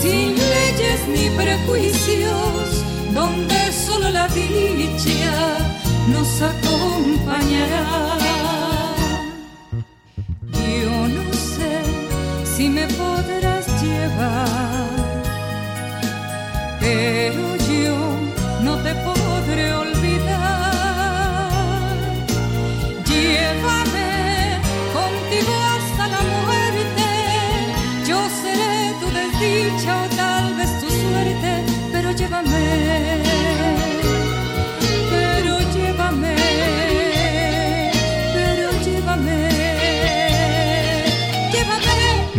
sin 0.00 0.36
leyes 0.36 1.00
ni 1.08 1.30
prejuicios, 1.36 2.84
donde 3.12 3.72
solo 3.72 4.10
la 4.10 4.28
dicha 4.28 5.58
nos 6.12 6.42
acompañará. 6.42 7.84
Yo 10.52 11.08
no 11.08 11.27
si 12.58 12.68
me 12.68 12.88
podrás 12.88 13.66
llevar. 13.80 14.88
Pero 16.80 17.67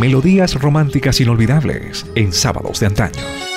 Melodías 0.00 0.54
románticas 0.54 1.20
inolvidables 1.20 2.06
en 2.14 2.32
sábados 2.32 2.80
de 2.80 2.86
antaño. 2.86 3.49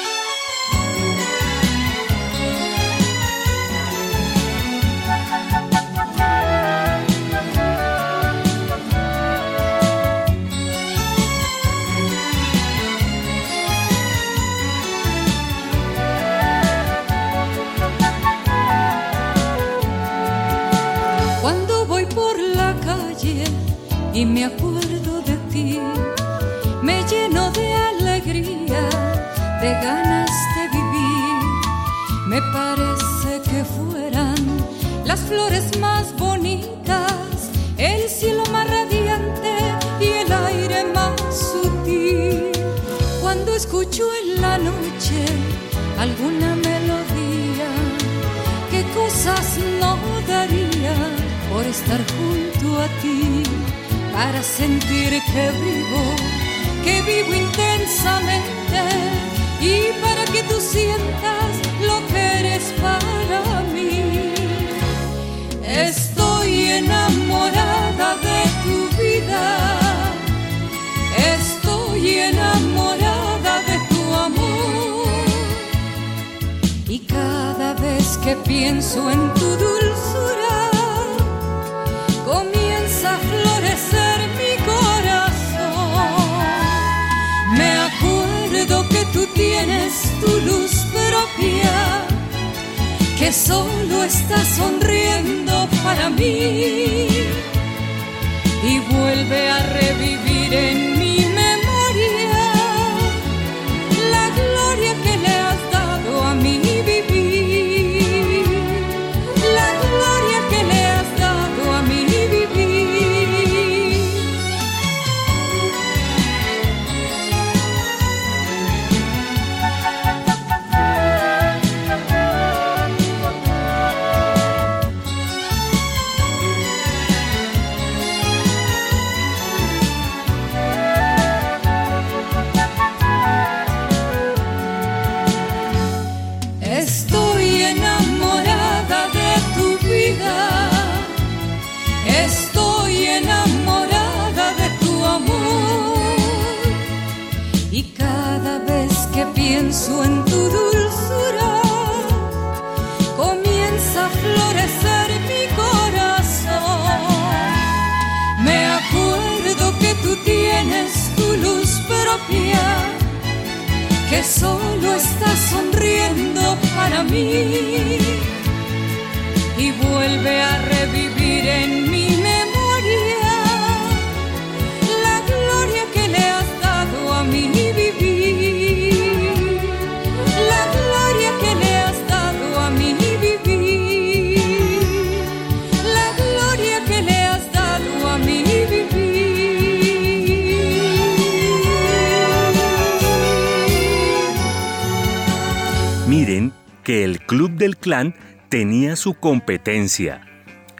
Tenía 198.53 198.95
su 198.95 199.15
competencia. 199.15 200.21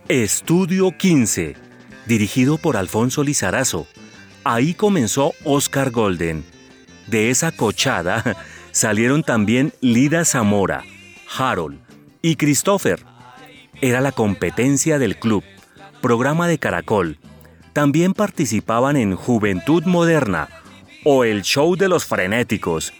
Estudio 0.07 0.95
15, 0.95 1.55
dirigido 2.05 2.59
por 2.59 2.77
Alfonso 2.77 3.23
Lizarazo. 3.23 3.87
Ahí 4.43 4.75
comenzó 4.75 5.33
Oscar 5.43 5.89
Golden. 5.89 6.45
De 7.07 7.31
esa 7.31 7.51
cochada 7.51 8.37
salieron 8.71 9.23
también 9.23 9.73
Lida 9.81 10.23
Zamora, 10.23 10.83
Harold 11.35 11.79
y 12.21 12.35
Christopher. 12.35 13.03
Era 13.81 14.01
la 14.01 14.11
competencia 14.11 14.99
del 14.99 15.17
club, 15.17 15.43
programa 15.99 16.47
de 16.47 16.59
Caracol. 16.59 17.17
También 17.73 18.13
participaban 18.13 18.97
en 18.97 19.15
Juventud 19.15 19.83
Moderna 19.85 20.47
o 21.03 21.23
el 21.23 21.41
Show 21.41 21.75
de 21.75 21.89
los 21.89 22.05
Frenéticos, 22.05 22.93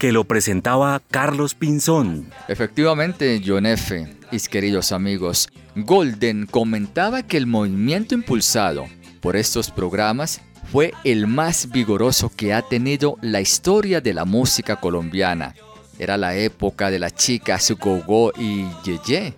que 0.00 0.12
lo 0.12 0.24
presentaba 0.24 1.02
Carlos 1.10 1.54
Pinzón. 1.54 2.30
Efectivamente, 2.48 3.42
John 3.46 3.66
F., 3.66 4.08
mis 4.32 4.48
queridos 4.48 4.92
amigos, 4.92 5.50
Golden 5.76 6.46
comentaba 6.46 7.22
que 7.22 7.36
el 7.36 7.46
movimiento 7.46 8.14
impulsado 8.14 8.86
por 9.20 9.36
estos 9.36 9.70
programas 9.70 10.40
fue 10.72 10.94
el 11.04 11.26
más 11.26 11.70
vigoroso 11.70 12.32
que 12.34 12.54
ha 12.54 12.62
tenido 12.62 13.18
la 13.20 13.42
historia 13.42 14.00
de 14.00 14.14
la 14.14 14.24
música 14.24 14.76
colombiana. 14.76 15.54
Era 15.98 16.16
la 16.16 16.34
época 16.34 16.90
de 16.90 16.98
las 16.98 17.14
chicas 17.14 17.70
Gogo 17.78 18.32
y 18.38 18.64
Yeye, 18.82 19.34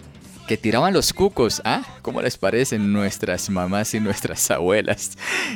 que 0.47 0.57
tiraban 0.57 0.93
los 0.93 1.13
cucos, 1.13 1.63
¿ah? 1.65 1.83
¿Cómo 2.03 2.21
les 2.21 2.37
parecen 2.37 2.93
nuestras 2.93 3.49
mamás 3.51 3.95
y 3.95 4.01
nuestras 4.01 4.51
abuelas? 4.51 5.13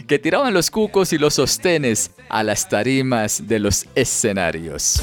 Que 0.07 0.19
tiraban 0.19 0.55
los 0.55 0.71
cucos 0.71 1.13
y 1.13 1.19
los 1.19 1.35
sostenes 1.35 2.11
a 2.29 2.43
las 2.43 2.69
tarimas 2.69 3.47
de 3.47 3.59
los 3.59 3.87
escenarios. 3.95 5.03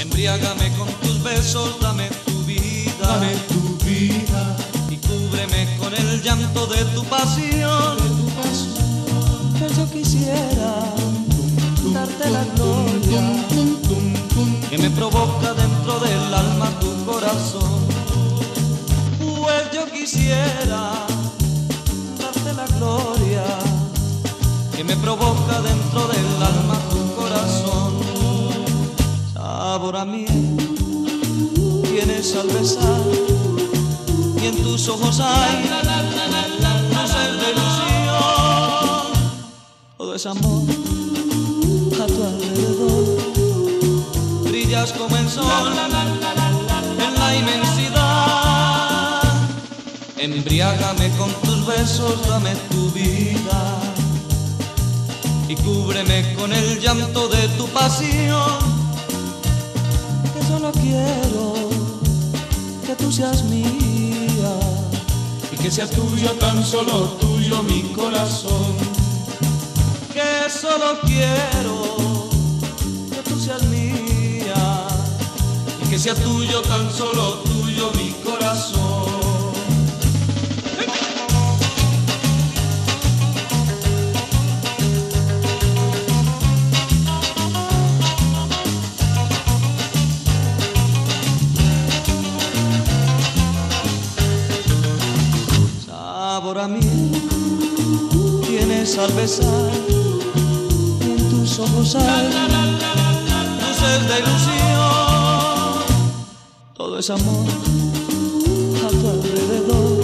Embriágame 0.00 0.72
con 0.76 0.88
tus 1.00 1.22
besos, 1.22 1.80
dame 1.80 2.08
tu 2.24 2.44
vida, 2.44 2.92
dame 3.00 3.32
tu 3.48 3.78
vida 3.84 4.56
y 4.90 4.96
cúbreme 4.96 5.76
con 5.78 5.94
el 5.94 6.22
llanto 6.22 6.66
de 6.66 6.84
tu 6.94 7.04
pasión. 7.04 7.96
Que 9.58 9.74
yo 9.74 9.90
quisiera 9.90 10.94
darte 11.92 12.30
la 12.30 12.44
gloria 12.54 12.87
que 14.70 14.76
me 14.76 14.90
provoca 14.90 15.54
dentro 15.54 15.98
del 16.00 16.34
alma 16.34 16.70
tu 16.78 17.04
corazón. 17.06 17.80
Pues 19.18 19.72
yo 19.72 19.90
quisiera 19.90 21.06
darte 22.18 22.52
la 22.54 22.66
gloria 22.76 23.44
que 24.76 24.84
me 24.84 24.96
provoca 24.96 25.62
dentro 25.62 26.08
del 26.08 26.42
alma 26.42 26.78
tu 26.90 27.14
corazón. 27.14 27.94
Sabor 29.32 29.96
a 29.96 30.04
miel 30.04 30.56
tienes 31.84 32.36
al 32.36 32.48
besar 32.48 33.00
y 34.42 34.46
en 34.46 34.62
tus 34.62 34.88
ojos 34.88 35.20
hay 35.20 35.62
luces 36.90 37.40
de 37.40 37.50
ilusión. 37.52 38.18
Todo 39.96 40.14
es 40.14 40.26
amor 40.26 40.87
como 44.92 45.16
el 45.16 45.28
sol 45.28 45.72
en 46.98 47.14
la 47.14 47.36
inmensidad. 47.36 49.22
Embriágame 50.16 51.10
con 51.16 51.32
tus 51.42 51.66
besos, 51.66 52.26
dame 52.28 52.54
tu 52.70 52.90
vida 52.90 53.80
y 55.48 55.56
cúbreme 55.56 56.34
con 56.34 56.52
el 56.52 56.80
llanto 56.80 57.28
de 57.28 57.48
tu 57.56 57.66
pasión. 57.68 58.58
Que 60.34 60.42
solo 60.46 60.70
quiero 60.72 61.54
que 62.86 62.94
tú 62.94 63.10
seas 63.10 63.42
mía 63.44 64.58
y 65.52 65.56
que 65.56 65.70
sea 65.70 65.88
tuyo, 65.88 66.30
tan 66.32 66.64
solo 66.64 67.16
tuyo 67.20 67.62
mi 67.64 67.82
corazón. 67.94 68.76
Que 70.12 70.48
solo 70.50 70.98
quiero 71.04 72.27
tuyo, 76.06 76.62
tan 76.62 76.90
solo 76.92 77.42
tuyo 77.42 77.90
mi 77.96 78.12
corazón. 78.24 78.78
Sabor 95.84 96.60
a 96.60 96.68
mí 96.68 96.80
tienes 98.46 98.96
al 98.98 99.12
besar 99.14 99.70
en 101.00 101.30
tus 101.30 101.58
ojos 101.58 101.96
hay 101.96 102.28
luces 103.58 104.08
de 104.08 104.18
ilusión 104.20 104.77
es 106.98 107.10
amor 107.10 107.46
a 108.84 108.88
tu 108.88 109.08
alrededor. 109.08 110.02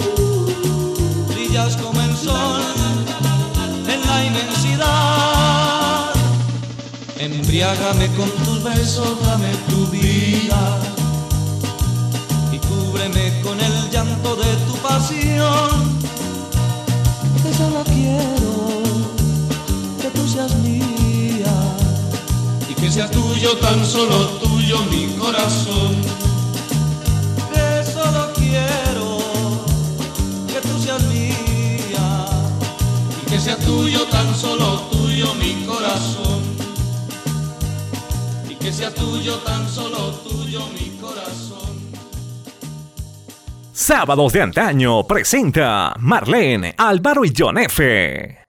Brillas 1.27 1.75
como 1.75 1.99
el 1.99 2.15
sol 2.15 2.61
en 3.87 4.07
la 4.07 4.25
inmensidad. 4.25 6.13
Embriágame 7.19 8.07
con 8.15 8.29
tus 8.45 8.63
besos, 8.63 9.21
dame 9.25 9.51
tu 9.69 9.87
vida 9.87 10.79
y 12.53 12.57
cúbreme 12.59 13.41
con 13.41 13.59
el 13.59 13.89
llanto 13.91 14.37
de 14.37 14.55
tu 14.65 14.75
pasión. 14.77 15.99
Que 17.43 17.53
solo 17.53 17.83
quiero 17.83 18.53
que 20.01 20.09
tú 20.11 20.27
seas 20.27 20.55
mía 20.59 21.55
y 22.69 22.73
que 22.73 22.89
sea 22.89 23.11
tuyo, 23.11 23.57
tan 23.57 23.85
solo 23.85 24.27
tuyo 24.39 24.77
mi 24.85 25.07
corazón 25.17 26.24
sea 33.45 33.57
tuyo, 33.57 33.99
tan 34.07 34.33
solo 34.33 34.89
tuyo 34.89 35.35
mi 35.35 35.63
corazón. 35.67 36.41
Y 38.49 38.55
que 38.55 38.71
sea 38.71 38.91
tuyo, 38.91 39.35
tan 39.45 39.69
solo 39.69 40.13
tuyo 40.23 40.61
mi 40.73 40.89
corazón. 40.99 41.77
Sábados 43.71 44.33
de 44.33 44.41
antaño 44.41 45.05
presenta 45.05 45.93
Marlene, 45.99 46.73
Álvaro 46.75 47.23
y 47.23 47.33
John 47.37 47.59
F. 47.59 48.39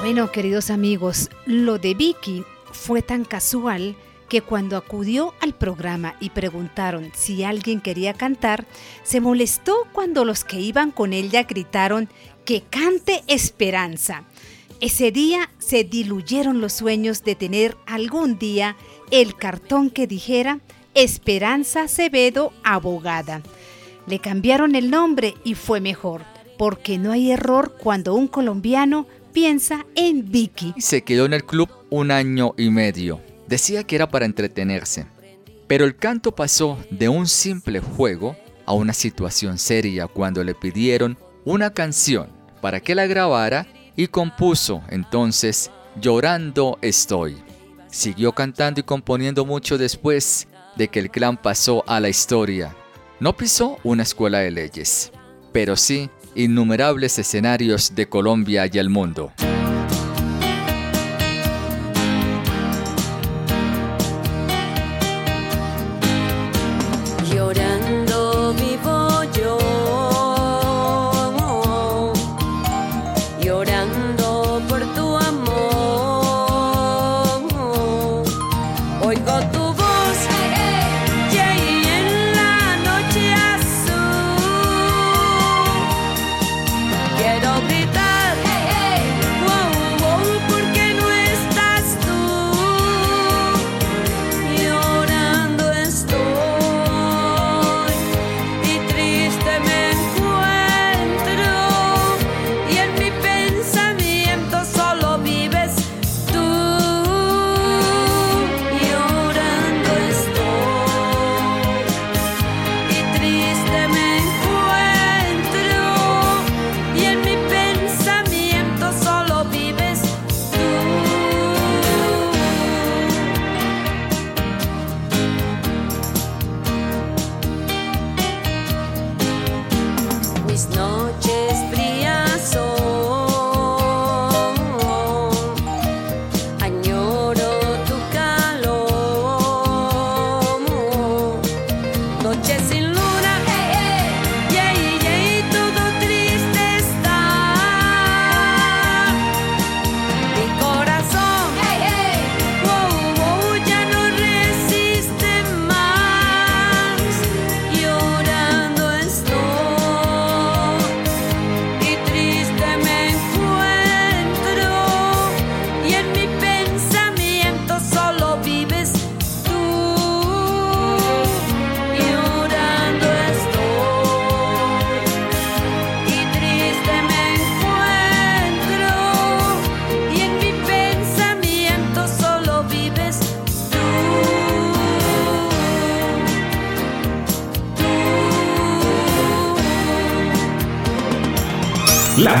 Bueno, 0.00 0.32
queridos 0.32 0.70
amigos, 0.70 1.28
lo 1.44 1.76
de 1.76 1.92
Vicky 1.92 2.44
fue 2.72 3.02
tan 3.02 3.26
casual 3.26 3.94
que 4.28 4.42
cuando 4.42 4.76
acudió 4.76 5.34
al 5.40 5.54
programa 5.54 6.16
y 6.20 6.30
preguntaron 6.30 7.10
si 7.14 7.44
alguien 7.44 7.80
quería 7.80 8.14
cantar, 8.14 8.66
se 9.02 9.20
molestó 9.20 9.86
cuando 9.92 10.24
los 10.24 10.44
que 10.44 10.60
iban 10.60 10.90
con 10.90 11.12
ella 11.12 11.44
gritaron 11.44 12.08
que 12.44 12.62
cante 12.62 13.22
Esperanza. 13.26 14.24
Ese 14.80 15.10
día 15.10 15.50
se 15.58 15.82
diluyeron 15.82 16.60
los 16.60 16.72
sueños 16.72 17.24
de 17.24 17.34
tener 17.34 17.76
algún 17.86 18.38
día 18.38 18.76
el 19.10 19.34
cartón 19.34 19.90
que 19.90 20.06
dijera 20.06 20.60
Esperanza 20.94 21.82
Acevedo 21.82 22.52
Abogada. 22.62 23.42
Le 24.06 24.20
cambiaron 24.20 24.74
el 24.76 24.90
nombre 24.90 25.34
y 25.44 25.54
fue 25.54 25.80
mejor, 25.80 26.22
porque 26.56 26.96
no 26.96 27.12
hay 27.12 27.32
error 27.32 27.76
cuando 27.78 28.14
un 28.14 28.28
colombiano 28.28 29.06
piensa 29.32 29.84
en 29.94 30.30
Vicky. 30.30 30.74
Se 30.78 31.02
quedó 31.02 31.26
en 31.26 31.34
el 31.34 31.44
club 31.44 31.68
un 31.90 32.10
año 32.10 32.54
y 32.56 32.70
medio. 32.70 33.27
Decía 33.48 33.84
que 33.84 33.96
era 33.96 34.08
para 34.08 34.26
entretenerse. 34.26 35.06
Pero 35.66 35.84
el 35.84 35.96
canto 35.96 36.34
pasó 36.34 36.78
de 36.90 37.08
un 37.08 37.26
simple 37.26 37.80
juego 37.80 38.36
a 38.66 38.74
una 38.74 38.92
situación 38.92 39.58
seria 39.58 40.06
cuando 40.06 40.44
le 40.44 40.54
pidieron 40.54 41.18
una 41.44 41.70
canción 41.70 42.28
para 42.60 42.80
que 42.80 42.94
la 42.94 43.06
grabara 43.06 43.66
y 43.96 44.08
compuso 44.08 44.82
entonces 44.88 45.70
Llorando 46.00 46.78
estoy. 46.82 47.36
Siguió 47.88 48.32
cantando 48.32 48.80
y 48.80 48.82
componiendo 48.84 49.44
mucho 49.44 49.78
después 49.78 50.46
de 50.76 50.88
que 50.88 51.00
el 51.00 51.10
clan 51.10 51.36
pasó 51.36 51.82
a 51.88 51.98
la 51.98 52.08
historia. 52.08 52.76
No 53.18 53.36
pisó 53.36 53.78
una 53.82 54.04
escuela 54.04 54.38
de 54.38 54.50
leyes, 54.50 55.10
pero 55.52 55.74
sí 55.76 56.10
innumerables 56.34 57.18
escenarios 57.18 57.94
de 57.94 58.08
Colombia 58.08 58.70
y 58.72 58.78
el 58.78 58.90
mundo. 58.90 59.32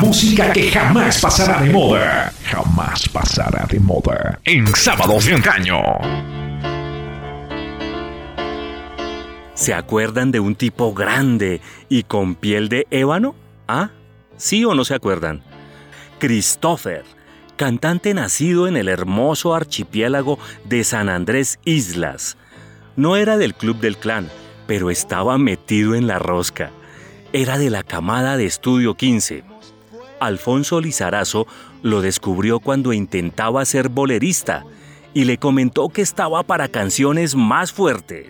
Música 0.00 0.52
que 0.52 0.70
jamás 0.70 1.20
pasará 1.20 1.62
de 1.62 1.70
moda. 1.70 2.32
Jamás 2.44 3.08
pasará 3.08 3.66
de 3.66 3.80
moda. 3.80 4.38
En 4.44 4.66
sábados 4.74 5.26
de 5.26 5.34
antaño. 5.34 5.82
¿Se 9.54 9.74
acuerdan 9.74 10.30
de 10.30 10.40
un 10.40 10.54
tipo 10.54 10.94
grande 10.94 11.60
y 11.88 12.04
con 12.04 12.36
piel 12.36 12.68
de 12.68 12.86
ébano? 12.90 13.34
¿Ah? 13.66 13.90
¿Sí 14.36 14.64
o 14.64 14.74
no 14.74 14.84
se 14.84 14.94
acuerdan? 14.94 15.42
Christopher, 16.20 17.04
cantante 17.56 18.14
nacido 18.14 18.68
en 18.68 18.76
el 18.76 18.88
hermoso 18.88 19.54
archipiélago 19.54 20.38
de 20.64 20.84
San 20.84 21.08
Andrés 21.08 21.58
Islas. 21.64 22.36
No 22.94 23.16
era 23.16 23.36
del 23.36 23.54
Club 23.54 23.78
del 23.80 23.96
Clan, 23.96 24.28
pero 24.66 24.90
estaba 24.90 25.38
metido 25.38 25.94
en 25.94 26.06
la 26.06 26.18
rosca. 26.18 26.70
Era 27.32 27.58
de 27.58 27.70
la 27.70 27.82
camada 27.82 28.36
de 28.36 28.46
Estudio 28.46 28.94
15. 28.94 29.57
Alfonso 30.20 30.80
Lizarazo 30.80 31.46
lo 31.82 32.00
descubrió 32.00 32.60
cuando 32.60 32.92
intentaba 32.92 33.64
ser 33.64 33.88
bolerista 33.88 34.64
y 35.14 35.24
le 35.24 35.38
comentó 35.38 35.88
que 35.88 36.02
estaba 36.02 36.42
para 36.42 36.68
canciones 36.68 37.34
más 37.34 37.72
fuertes. 37.72 38.28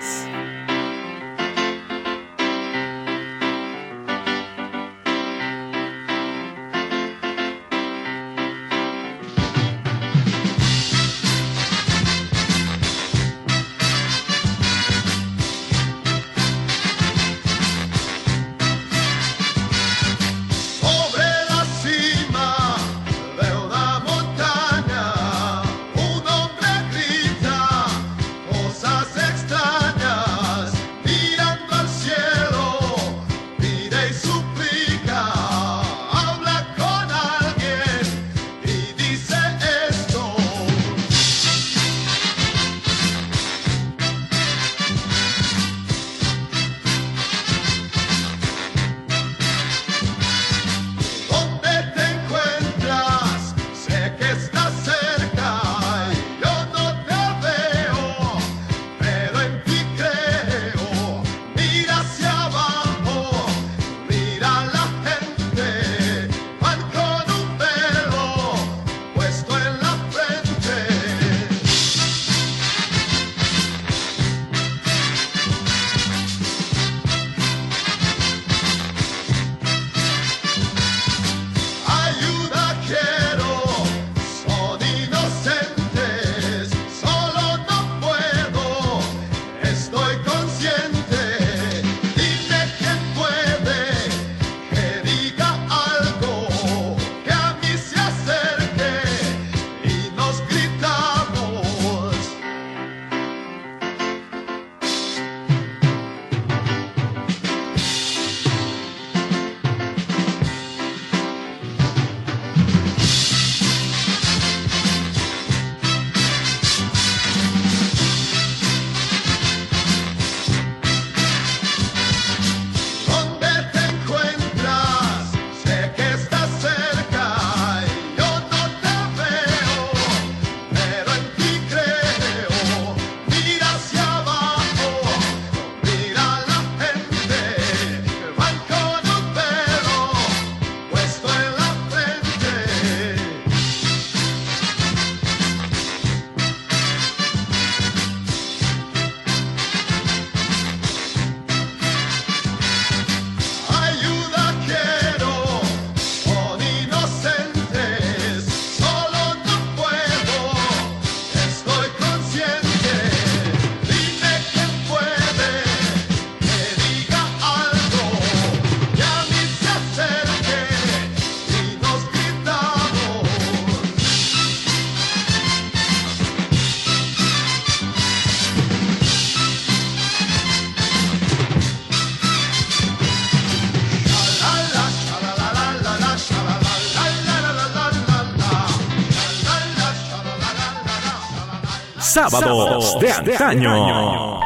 Sábados 192.19 192.99
de 192.99 193.13
antaño. 193.13 194.41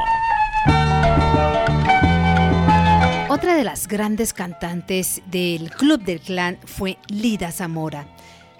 Otra 3.30 3.56
de 3.56 3.64
las 3.64 3.88
grandes 3.88 4.34
cantantes 4.34 5.22
del 5.30 5.70
Club 5.70 6.02
del 6.02 6.20
Clan 6.20 6.58
fue 6.66 6.98
Lida 7.08 7.50
Zamora, 7.50 8.06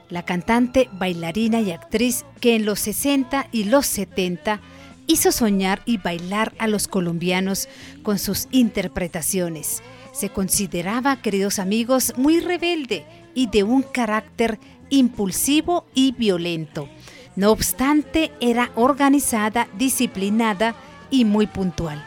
la 0.09 0.25
cantante, 0.25 0.89
bailarina 0.95 1.61
y 1.61 1.73
actriz 1.73 2.25
que 2.41 2.57
en 2.57 2.65
los 2.65 2.81
60 2.81 3.49
y 3.53 3.65
los 3.65 3.85
70 3.85 4.63
hizo 5.07 5.31
soñar 5.31 5.83
y 5.85 5.99
bailar 5.99 6.55
a 6.59 6.67
los 6.67 6.89
colombianos 6.89 7.69
con 8.03 8.19
sus 8.19 8.49
interpretaciones. 8.51 9.83
Se 10.13 10.31
consideraba, 10.31 11.21
queridos 11.21 11.59
amigos, 11.59 12.15
muy 12.17 12.41
rebelde 12.41 13.05
y 13.35 13.49
de 13.49 13.63
un 13.63 13.83
carácter 13.83 14.59
impulsivo 14.89 15.85
y 15.93 16.13
violento. 16.13 16.89
No 17.35 17.51
obstante, 17.51 18.30
era 18.41 18.70
organizada, 18.74 19.66
disciplinada 19.78 20.74
y 21.11 21.24
muy 21.24 21.47
puntual. 21.47 22.05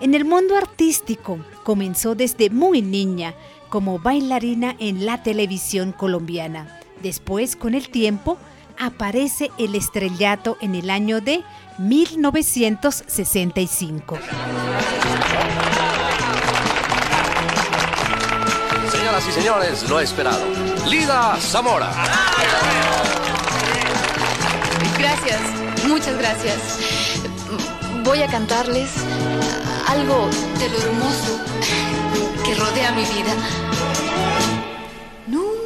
En 0.00 0.14
el 0.14 0.24
mundo 0.24 0.56
artístico 0.56 1.38
comenzó 1.64 2.14
desde 2.14 2.50
muy 2.50 2.82
niña 2.82 3.34
como 3.68 3.98
bailarina 3.98 4.76
en 4.78 5.04
la 5.04 5.20
televisión 5.22 5.92
colombiana. 5.92 6.80
Después, 7.02 7.56
con 7.56 7.74
el 7.74 7.88
tiempo, 7.88 8.38
aparece 8.78 9.50
el 9.58 9.74
estrellato 9.74 10.56
en 10.60 10.76
el 10.76 10.90
año 10.90 11.20
de 11.20 11.42
1965. 11.78 14.18
Señoras 18.92 19.28
y 19.28 19.32
señores, 19.32 19.88
lo 19.88 19.98
esperado. 19.98 20.44
Lida 20.88 21.36
Zamora. 21.40 21.90
Gracias, 24.98 25.40
muchas 25.86 26.18
gracias. 26.18 26.58
Voy 28.04 28.22
a 28.22 28.26
cantarles 28.26 28.90
algo 29.86 30.28
de 30.58 30.68
lo 30.68 30.78
hermoso 30.78 31.40
que 32.44 32.54
rodea 32.54 32.92
mi 32.92 33.02
vida. 33.02 33.34
Nunca 35.26 35.58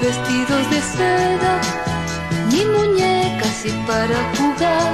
vestidos 0.00 0.70
de 0.70 0.80
seda, 0.80 1.60
ni 2.50 2.64
muñecas 2.64 3.64
y 3.64 3.70
para 3.86 4.18
jugar. 4.36 4.90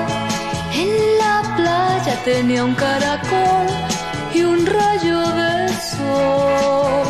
En 0.75 1.19
la 1.19 1.57
playa 1.57 2.15
tenía 2.25 2.65
un 2.65 2.75
caracol 2.75 3.67
y 4.35 4.43
un 4.43 4.67
rayo 4.67 5.21
de 5.41 5.69
sol. 5.93 7.07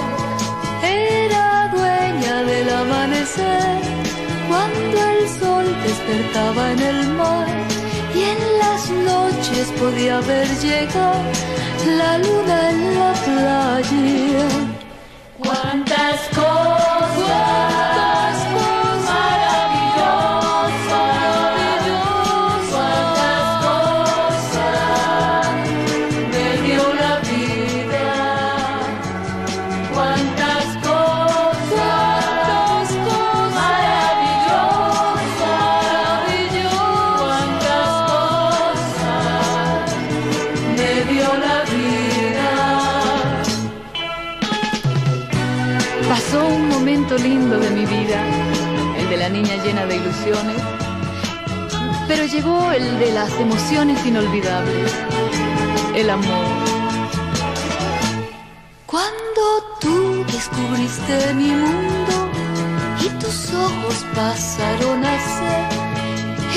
Era 0.83 1.69
dueña 1.75 2.43
del 2.43 2.71
amanecer 2.71 3.96
despertaba 6.07 6.73
en 6.73 6.81
el 6.81 7.09
mar 7.15 7.47
y 8.15 8.23
en 8.23 8.39
las 8.59 8.91
noches 8.91 9.73
podía 9.79 10.21
ver 10.21 10.47
llegar 10.61 11.23
la 11.99 12.19
luna 12.19 12.71
en 12.71 12.99
la 12.99 13.13
playa. 13.27 14.49
Cuántas 15.39 16.21
cosas, 16.35 18.36
llena 49.67 49.87
de 49.87 49.97
ilusiones, 49.97 50.63
pero 52.07 52.25
llegó 52.25 52.71
el 52.71 52.99
de 53.01 53.11
las 53.13 53.33
emociones 53.41 53.99
inolvidables, 54.07 54.93
el 55.97 56.09
amor. 56.09 56.47
Cuando 58.87 59.43
tú 59.81 60.25
descubriste 60.33 61.35
mi 61.35 61.51
mundo 61.51 62.15
y 63.05 63.09
tus 63.19 63.53
ojos 63.55 63.97
pasaron 64.15 65.05
a 65.05 65.15
ser 65.37 65.65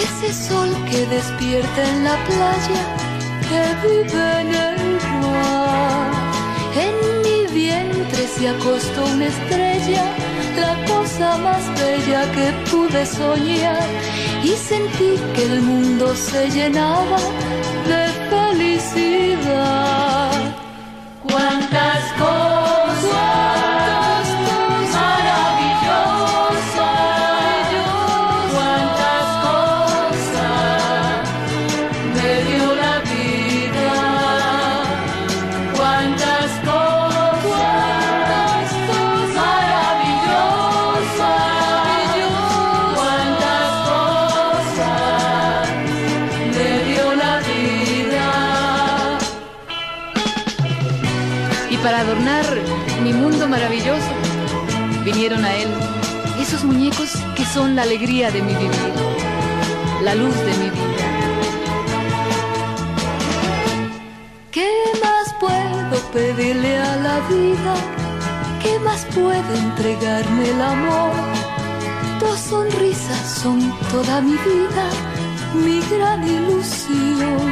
ese 0.06 0.48
sol 0.48 0.70
que 0.92 1.00
despierta 1.08 1.82
en 1.92 2.04
la 2.04 2.16
playa, 2.28 2.82
que 3.50 3.62
vive 3.88 4.42
en 4.42 4.50
el 4.68 4.80
mar. 5.22 6.12
En 6.86 6.96
mi 7.24 7.40
vientre 7.60 8.28
se 8.28 8.50
acostó 8.50 9.04
una 9.06 9.26
estrella, 9.26 10.04
la 10.56 10.76
cosa 10.86 11.38
más 11.38 11.68
bella 11.80 12.32
que 12.32 12.52
pude 12.70 13.06
soñar 13.06 13.88
y 14.44 14.50
sentí 14.50 15.16
que 15.36 15.44
el 15.44 15.62
mundo 15.62 16.14
se 16.16 16.50
llenaba 16.50 17.18
de 17.88 18.08
felicidad. 18.30 20.32
Cuántas 21.24 22.14
cosas 22.18 22.49
son 57.60 57.76
la 57.76 57.82
alegría 57.82 58.32
de 58.32 58.42
mi 58.42 58.54
vivir, 58.54 58.94
la 60.02 60.16
luz 60.16 60.36
de 60.48 60.54
mi 60.62 60.70
vida. 60.78 61.08
¿Qué 64.50 64.72
más 65.04 65.26
puedo 65.44 65.96
pedirle 66.14 66.78
a 66.78 66.96
la 67.08 67.18
vida? 67.36 67.74
¿Qué 68.64 68.80
más 68.80 69.02
puede 69.18 69.54
entregarme 69.68 70.44
el 70.54 70.62
amor? 70.62 71.12
Dos 72.22 72.40
sonrisas 72.52 73.24
son 73.42 73.58
toda 73.92 74.22
mi 74.22 74.38
vida, 74.52 74.86
mi 75.66 75.78
gran 75.94 76.22
ilusión. 76.38 77.50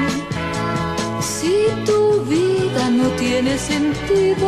Si 1.20 1.56
tu 1.86 2.02
vida 2.36 2.84
no 3.00 3.08
tiene 3.24 3.58
sentido 3.58 4.48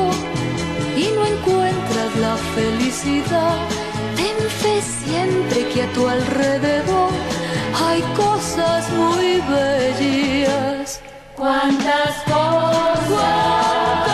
y 0.95 1.05
no 1.15 1.21
encuentras 1.33 2.11
la 2.25 2.35
felicidad, 2.55 3.78
ten 4.19 4.37
fe 4.61 4.81
siempre 4.81 5.59
que 5.71 5.83
a 5.83 5.93
tu 5.93 6.07
alrededor 6.07 7.11
hay 7.85 8.01
cosas 8.23 8.89
muy 8.91 9.41
bellas. 9.51 11.01
Cuántas 11.35 12.13
cosas 12.33 14.08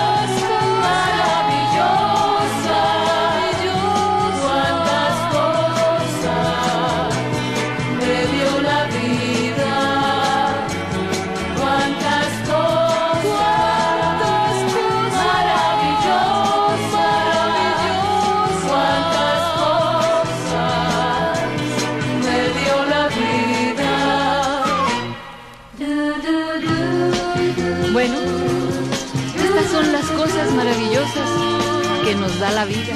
que 32.15 32.21
nos 32.21 32.39
da 32.39 32.51
la 32.51 32.65
vida. 32.65 32.93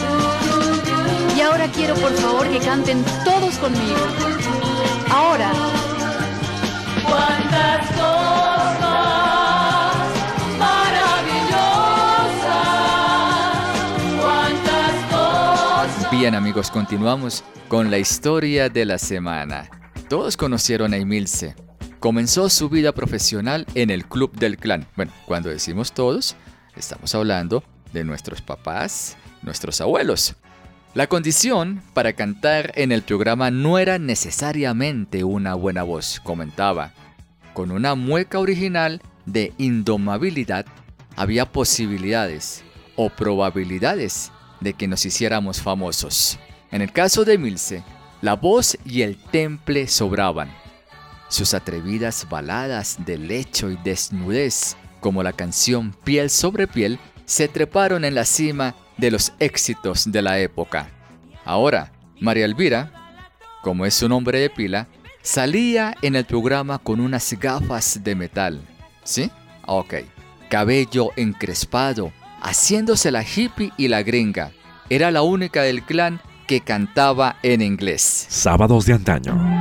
Y 1.36 1.42
ahora 1.42 1.68
quiero 1.72 1.96
por 1.96 2.12
favor 2.14 2.48
que 2.50 2.60
canten 2.60 3.04
todos 3.24 3.56
conmigo. 3.58 3.98
Ahora. 5.12 5.52
Cuántas 7.04 7.88
cosas 7.88 8.86
maravillosas, 10.60 11.56
cuántas 14.22 14.94
cosas. 15.10 16.12
Bien 16.12 16.36
amigos, 16.36 16.70
continuamos 16.70 17.44
con 17.68 17.90
la 17.90 17.98
historia 17.98 18.70
de 18.70 18.86
la 18.86 18.98
semana. 18.98 19.70
Todos 20.08 20.38
conocieron 20.38 20.94
a 20.94 20.98
Emilce. 20.98 21.56
Comenzó 22.00 22.50
su 22.50 22.70
vida 22.70 22.94
profesional 22.94 23.66
en 23.76 23.90
el 23.90 24.06
Club 24.06 24.32
del 24.34 24.58
Clan. 24.58 24.88
Bueno, 24.96 25.12
cuando 25.26 25.50
decimos 25.50 25.92
todos, 25.92 26.36
estamos 26.76 27.14
hablando 27.14 27.64
de 27.94 28.04
nuestros 28.04 28.42
papás, 28.42 29.18
nuestros 29.42 29.82
abuelos. 29.82 30.36
La 30.94 31.08
condición 31.08 31.84
para 31.94 32.14
cantar 32.14 32.72
en 32.76 32.92
el 32.92 33.04
programa 33.04 33.52
no 33.52 33.78
era 33.78 34.00
necesariamente 34.00 35.24
una 35.24 35.54
buena 35.54 35.84
voz, 35.84 36.20
comentaba. 36.24 36.94
Con 37.54 37.72
una 37.72 37.96
mueca 37.96 38.40
original 38.40 39.02
de 39.26 39.54
indomabilidad, 39.58 40.66
había 41.16 41.46
posibilidades 41.46 42.64
o 42.96 43.10
probabilidades 43.10 44.32
de 44.62 44.74
que 44.74 44.88
nos 44.88 45.06
hiciéramos 45.06 45.62
famosos. 45.62 46.40
En 46.72 46.82
el 46.82 46.92
caso 46.92 47.24
de 47.24 47.38
Milce, 47.38 47.84
la 48.22 48.36
voz 48.36 48.78
y 48.84 49.04
el 49.04 49.18
temple 49.18 49.88
sobraban. 49.88 50.50
Sus 51.30 51.54
atrevidas 51.54 52.28
baladas 52.30 52.98
de 53.06 53.18
lecho 53.18 53.70
y 53.70 53.78
desnudez, 53.78 54.76
como 55.00 55.24
la 55.24 55.34
canción 55.34 55.94
Piel 56.04 56.30
sobre 56.30 56.68
piel, 56.68 57.00
se 57.30 57.48
treparon 57.48 58.06
en 58.06 58.16
la 58.16 58.26
cima 58.26 58.74
de 58.98 59.12
los 59.12 59.34
éxitos 59.38 60.12
de 60.12 60.24
la 60.24 60.40
época. 60.40 60.90
Ahora, 61.46 61.92
María 62.20 62.44
Elvira, 62.44 62.92
como 63.62 63.86
es 63.86 63.94
su 63.94 64.10
nombre 64.10 64.40
de 64.40 64.50
pila, 64.50 64.88
salía 65.22 65.96
en 66.02 66.16
el 66.16 66.26
programa 66.26 66.80
con 66.80 67.00
unas 67.00 67.32
gafas 67.40 68.04
de 68.04 68.16
metal. 68.16 68.62
¿Sí? 69.04 69.30
Ok. 69.68 69.94
Cabello 70.50 71.12
encrespado, 71.18 72.12
haciéndose 72.42 73.12
la 73.12 73.24
hippie 73.24 73.72
y 73.78 73.90
la 73.90 74.02
gringa. 74.02 74.52
Era 74.90 75.12
la 75.12 75.22
única 75.22 75.62
del 75.62 75.84
clan 75.84 76.20
que 76.48 76.62
cantaba 76.62 77.36
en 77.44 77.62
inglés. 77.62 78.26
Sábados 78.28 78.88
de 78.88 78.94
antaño. 78.94 79.59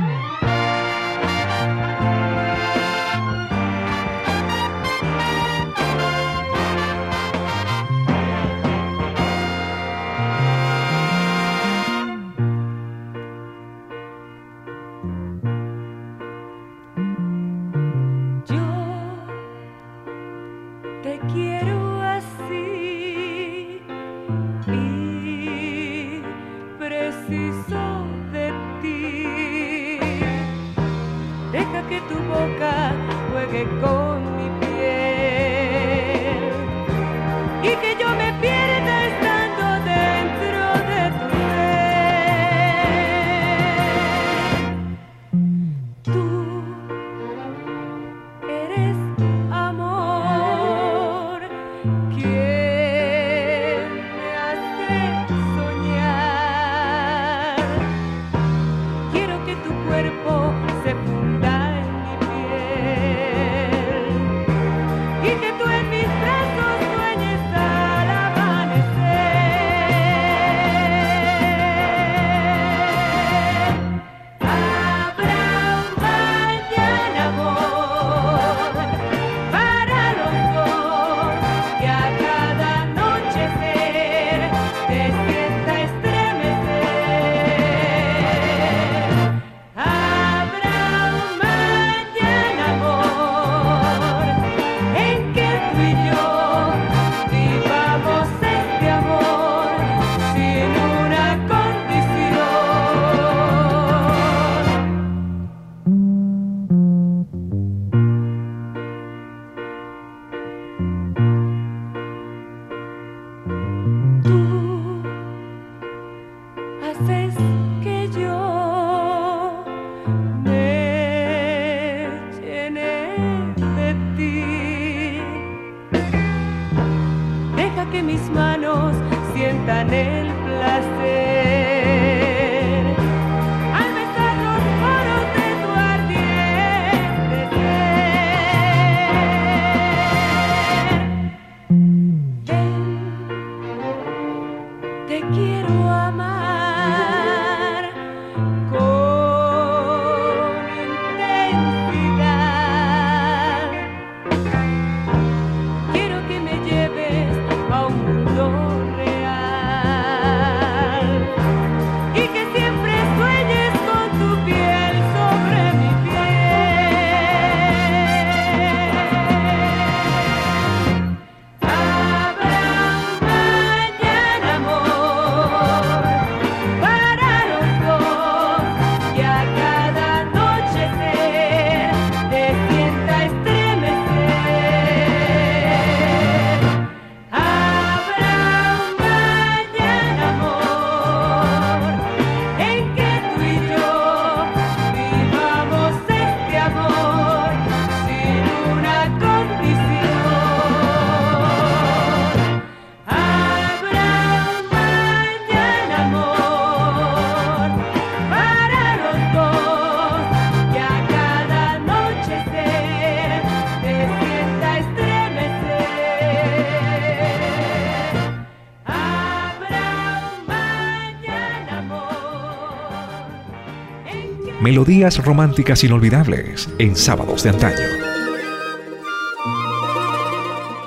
Melodías 224.69 225.25
románticas 225.25 225.83
inolvidables 225.83 226.69
en 226.77 226.95
sábados 226.95 227.41
de 227.41 227.49
antaño. 227.49 227.87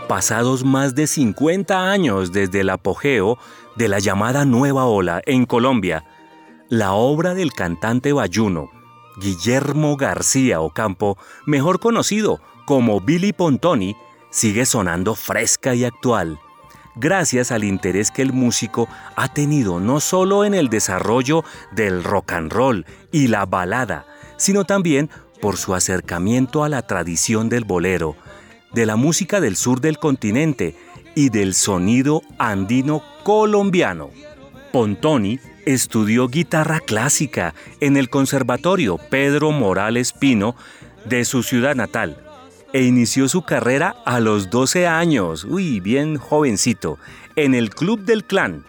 Pasados 0.07 0.62
más 0.62 0.95
de 0.95 1.09
50 1.09 1.91
años 1.91 2.30
desde 2.30 2.61
el 2.61 2.70
apogeo 2.70 3.39
de 3.74 3.89
la 3.89 3.99
llamada 3.99 4.45
Nueva 4.45 4.85
Ola 4.85 5.20
en 5.26 5.47
Colombia, 5.47 6.05
la 6.68 6.93
obra 6.93 7.35
del 7.35 7.53
cantante 7.55 8.12
bayuno 8.12 8.70
Guillermo 9.20 9.97
García 9.97 10.61
Ocampo, 10.61 11.18
mejor 11.45 11.80
conocido 11.80 12.41
como 12.66 13.01
Billy 13.01 13.33
Pontoni, 13.33 13.97
sigue 14.30 14.64
sonando 14.64 15.16
fresca 15.16 15.74
y 15.74 15.85
actual, 15.85 16.39
gracias 16.97 17.53
al 17.53 17.64
interés 17.64 18.11
que 18.11 18.22
el 18.22 18.32
músico 18.32 18.88
ha 19.16 19.28
tenido 19.28 19.80
no 19.80 20.01
solo 20.01 20.45
en 20.45 20.55
el 20.55 20.68
desarrollo 20.68 21.45
del 21.72 22.05
rock 22.05 22.32
and 22.32 22.53
roll 22.53 22.86
y 23.11 23.28
la 23.28 23.47
balada, 23.47 24.07
sino 24.36 24.64
también 24.64 25.11
por 25.40 25.57
su 25.57 25.74
acercamiento 25.74 26.64
a 26.64 26.68
la 26.68 26.82
tradición 26.82 27.49
del 27.49 27.64
bolero, 27.64 28.16
de 28.72 28.86
la 28.86 28.97
música 28.97 29.40
del 29.40 29.57
sur 29.57 29.80
del 29.80 29.99
continente 29.99 30.76
y 31.14 31.28
del 31.28 31.55
sonido 31.55 32.22
andino 32.38 33.03
colombiano. 33.24 34.11
Pontoni 34.72 35.38
estudió 35.66 36.28
guitarra 36.28 36.80
clásica 36.80 37.55
en 37.80 37.97
el 37.97 38.09
Conservatorio 38.09 38.99
Pedro 38.99 39.51
Morales 39.51 40.12
Pino 40.12 40.57
de 41.05 41.24
su 41.24 41.43
ciudad 41.43 41.74
natal 41.74 42.32
e 42.73 42.83
inició 42.83 43.29
su 43.29 43.43
carrera 43.43 43.97
a 44.05 44.20
los 44.20 44.51
12 44.51 44.87
años, 44.87 45.45
uy, 45.45 45.81
bien 45.81 46.16
jovencito, 46.16 46.99
en 47.37 47.55
el 47.55 47.70
Club 47.70 48.05
del 48.05 48.25
Clan. 48.25 48.64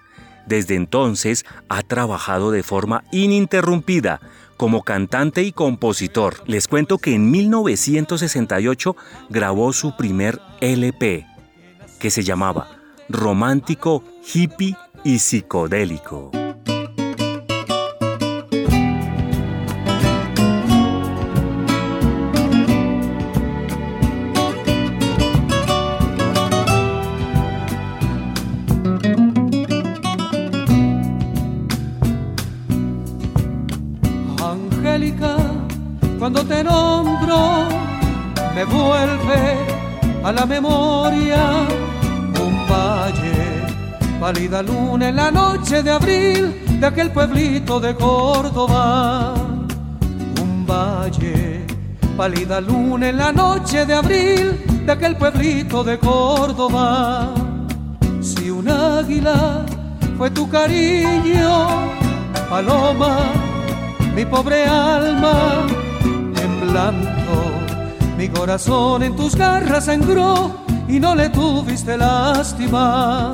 Desde 0.45 0.75
entonces 0.75 1.45
ha 1.69 1.81
trabajado 1.83 2.51
de 2.51 2.63
forma 2.63 3.03
ininterrumpida 3.11 4.19
como 4.57 4.83
cantante 4.83 5.43
y 5.43 5.51
compositor. 5.51 6.43
Les 6.45 6.67
cuento 6.67 6.97
que 6.97 7.15
en 7.15 7.31
1968 7.31 8.95
grabó 9.29 9.73
su 9.73 9.95
primer 9.95 10.39
LP, 10.61 11.25
que 11.99 12.09
se 12.11 12.23
llamaba 12.23 12.77
Romántico, 13.09 14.03
Hippie 14.33 14.75
y 15.03 15.19
Psicodélico. 15.19 16.42
La 40.43 40.47
memoria 40.47 41.43
un 42.45 42.55
valle, 42.69 43.63
pálida 44.19 44.61
luna 44.61 45.07
en 45.07 45.15
la 45.15 45.31
noche 45.31 45.81
de 45.81 45.89
abril 45.89 46.41
de 46.81 46.85
aquel 46.85 47.11
pueblito 47.11 47.79
de 47.79 47.95
Córdoba. 47.95 49.35
Un 50.41 50.65
valle, 50.65 51.65
pálida 52.17 52.59
luna 52.59 53.07
en 53.07 53.17
la 53.17 53.31
noche 53.31 53.85
de 53.85 53.93
abril 53.93 54.59
de 54.85 54.91
aquel 54.91 55.15
pueblito 55.15 55.81
de 55.81 55.97
Córdoba. 55.97 57.33
Si 58.19 58.51
un 58.51 58.67
águila 58.67 59.65
fue 60.17 60.29
tu 60.29 60.49
cariño, 60.49 61.67
paloma, 62.49 63.15
mi 64.13 64.25
pobre 64.25 64.65
alma, 64.65 65.35
temblando, 66.35 67.12
mi 68.23 68.29
corazón 68.29 69.03
en 69.03 69.17
tus 69.17 69.35
garras 69.35 69.83
sangró 69.83 70.55
y 70.87 70.97
no 70.97 71.13
le 71.13 71.27
tuviste 71.27 71.97
lástima, 71.97 73.33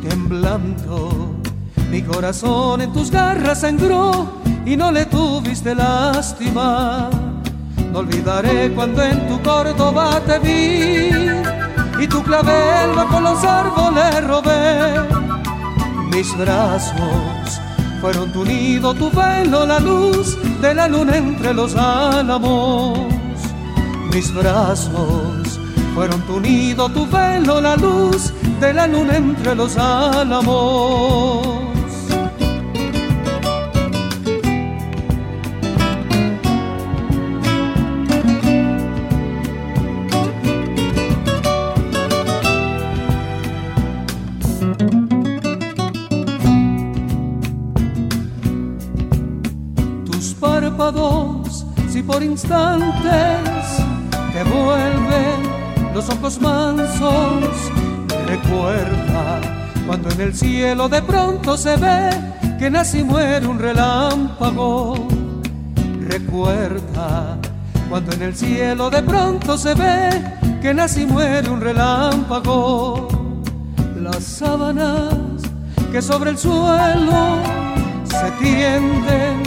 temblando, 0.00 1.36
mi 1.90 2.00
corazón 2.00 2.80
en 2.80 2.94
tus 2.94 3.10
garras 3.10 3.60
sangró 3.60 4.26
y 4.64 4.74
no 4.74 4.90
le 4.90 5.04
tuviste 5.04 5.74
lástima. 5.74 7.10
No 7.92 7.98
olvidaré 7.98 8.72
cuando 8.72 9.02
en 9.02 9.28
tu 9.28 9.38
Córdoba 9.42 10.18
te 10.26 10.38
vi 10.38 12.02
y 12.02 12.06
tu 12.06 12.22
clavel 12.22 12.96
bajo 12.96 13.20
los 13.20 13.44
árboles 13.44 14.26
robé. 14.26 15.08
Mis 16.10 16.34
brazos 16.38 17.60
fueron 18.00 18.32
tu 18.32 18.46
nido, 18.46 18.94
tu 18.94 19.10
velo, 19.10 19.66
la 19.66 19.78
luz 19.78 20.38
de 20.62 20.74
la 20.74 20.88
luna 20.88 21.18
entre 21.18 21.52
los 21.52 21.76
álamos. 21.76 23.09
Mis 24.12 24.34
brazos 24.34 25.60
fueron 25.94 26.20
tu 26.22 26.40
nido, 26.40 26.88
tu 26.88 27.06
velo, 27.06 27.60
la 27.60 27.76
luz 27.76 28.32
de 28.60 28.74
la 28.74 28.88
luna 28.88 29.16
entre 29.16 29.54
los 29.54 29.76
álamos. 29.76 31.46
Tus 50.04 50.34
párpados, 50.34 51.64
si 51.88 52.02
por 52.02 52.22
instantes 52.24 53.89
te 54.32 54.44
vuelven 54.44 55.94
los 55.94 56.08
ojos 56.08 56.40
mansos, 56.40 57.44
recuerda 58.26 59.40
cuando 59.86 60.08
en 60.10 60.20
el 60.20 60.34
cielo 60.34 60.88
de 60.88 61.02
pronto 61.02 61.56
se 61.56 61.76
ve 61.76 62.10
que 62.58 62.70
nace 62.70 62.98
y 62.98 63.04
muere 63.04 63.46
un 63.46 63.58
relámpago. 63.58 65.08
Recuerda 66.08 67.38
cuando 67.88 68.12
en 68.12 68.22
el 68.22 68.36
cielo 68.36 68.90
de 68.90 69.02
pronto 69.02 69.58
se 69.58 69.74
ve 69.74 70.10
que 70.62 70.72
nace 70.74 71.02
y 71.02 71.06
muere 71.06 71.48
un 71.50 71.60
relámpago. 71.60 73.08
Las 74.00 74.22
sábanas 74.22 75.14
que 75.90 76.00
sobre 76.00 76.30
el 76.30 76.38
suelo 76.38 77.38
se 78.04 78.30
tienden 78.38 79.42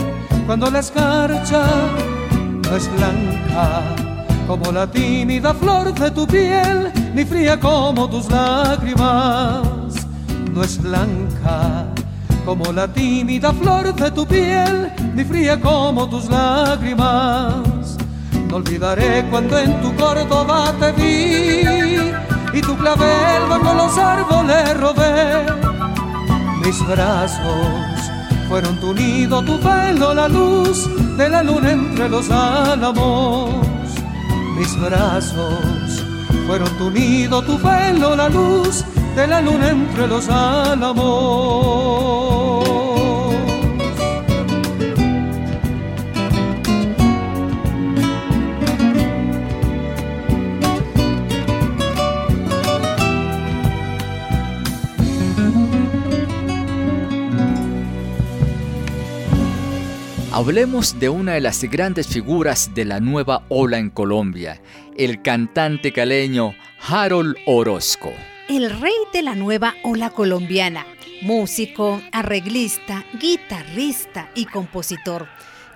cuando 0.46 0.70
la 0.70 0.80
escarcha 0.80 1.64
no 2.62 2.76
es 2.76 2.90
blanca 2.96 4.03
como 4.46 4.72
la 4.72 4.86
tímida 4.86 5.54
flor 5.54 5.94
de 5.94 6.10
tu 6.10 6.26
piel, 6.26 6.92
ni 7.14 7.24
fría 7.24 7.58
como 7.58 8.08
tus 8.08 8.30
lágrimas. 8.30 10.06
No 10.52 10.62
es 10.62 10.80
blanca 10.80 11.86
como 12.44 12.72
la 12.72 12.86
tímida 12.86 13.52
flor 13.52 13.94
de 13.94 14.10
tu 14.10 14.26
piel, 14.26 14.92
ni 15.14 15.24
fría 15.24 15.58
como 15.60 16.08
tus 16.08 16.28
lágrimas. 16.28 17.96
No 18.48 18.56
olvidaré 18.56 19.24
cuando 19.30 19.58
en 19.58 19.80
tu 19.80 19.94
Córdoba 19.96 20.72
te 20.78 20.92
vi 20.92 22.58
y 22.58 22.60
tu 22.60 22.76
clavel 22.76 23.48
bajo 23.48 23.74
los 23.74 23.98
árboles 23.98 24.80
robé. 24.80 25.46
Mis 26.64 26.86
brazos 26.86 28.10
fueron 28.48 28.78
tu 28.78 28.94
nido, 28.94 29.42
tu 29.42 29.58
pelo, 29.58 30.14
la 30.14 30.28
luz 30.28 30.88
de 31.16 31.28
la 31.28 31.42
luna 31.42 31.72
entre 31.72 32.08
los 32.08 32.30
álamos. 32.30 33.73
Mis 34.56 34.80
brazos 34.80 36.04
fueron 36.46 36.68
tu 36.78 36.90
nido, 36.90 37.42
tu 37.42 37.58
pelo, 37.58 38.14
la 38.14 38.28
luz 38.28 38.84
de 39.16 39.26
la 39.26 39.40
luna 39.40 39.70
entre 39.70 40.06
los 40.06 40.28
álamos. 40.28 42.13
Hablemos 60.36 60.98
de 60.98 61.08
una 61.08 61.34
de 61.34 61.40
las 61.40 61.62
grandes 61.62 62.08
figuras 62.08 62.74
de 62.74 62.84
la 62.84 62.98
nueva 62.98 63.44
ola 63.48 63.78
en 63.78 63.88
Colombia, 63.88 64.60
el 64.98 65.22
cantante 65.22 65.92
caleño 65.92 66.56
Harold 66.88 67.36
Orozco. 67.46 68.12
El 68.48 68.68
rey 68.80 68.96
de 69.12 69.22
la 69.22 69.36
nueva 69.36 69.76
ola 69.84 70.10
colombiana, 70.10 70.86
músico, 71.22 72.02
arreglista, 72.10 73.04
guitarrista 73.20 74.28
y 74.34 74.46
compositor. 74.46 75.28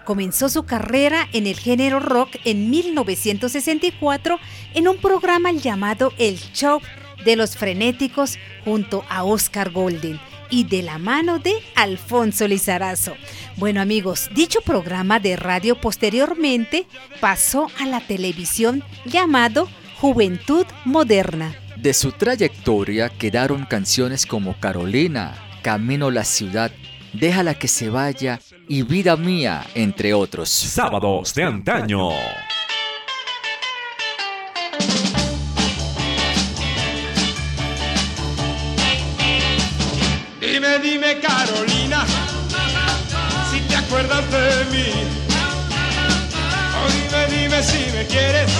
Comenzó 0.05 0.49
su 0.49 0.65
carrera 0.65 1.29
en 1.33 1.47
el 1.47 1.57
género 1.57 2.01
rock 2.01 2.31
en 2.45 2.69
1964 2.69 4.41
en 4.75 4.89
un 4.89 4.97
programa 4.97 5.53
llamado 5.53 6.13
El 6.19 6.37
Show 6.37 6.81
de 7.25 7.37
los 7.37 7.57
Frenéticos 7.57 8.41
junto 8.65 9.05
a 9.09 9.23
Oscar 9.23 9.71
Golden 9.71 10.19
y 10.51 10.65
de 10.65 10.83
la 10.83 10.99
mano 10.99 11.39
de 11.39 11.55
Alfonso 11.75 12.47
Lizarazo. 12.49 13.15
Bueno 13.57 13.81
amigos, 13.81 14.29
dicho 14.35 14.61
programa 14.61 15.21
de 15.21 15.37
radio 15.37 15.81
posteriormente 15.81 16.87
pasó 17.21 17.69
a 17.79 17.87
la 17.87 18.01
televisión 18.01 18.83
llamado 19.05 19.69
Juventud 20.01 20.67
Moderna. 20.85 21.55
De 21.77 21.95
su 21.95 22.13
trayectoria 22.13 23.09
quedaron 23.09 23.65
canciones 23.65 24.27
como 24.27 24.59
Carolina, 24.59 25.35
Camino 25.63 26.07
a 26.07 26.13
la 26.13 26.25
ciudad, 26.25 26.73
Déjala 27.13 27.55
que 27.55 27.69
se 27.69 27.89
vaya 27.89 28.41
y 28.69 28.83
Vida 28.83 29.17
mía, 29.17 29.65
entre 29.75 30.15
otros. 30.15 30.51
Sábados 30.51 31.35
de 31.35 31.45
antaño. 31.45 32.11
Acuerdas 43.89 44.31
de 44.31 44.65
mí. 44.71 44.93
O 46.79 46.93
dime, 46.93 47.27
dime 47.35 47.63
si 47.63 47.91
me 47.93 48.07
quieres, 48.07 48.51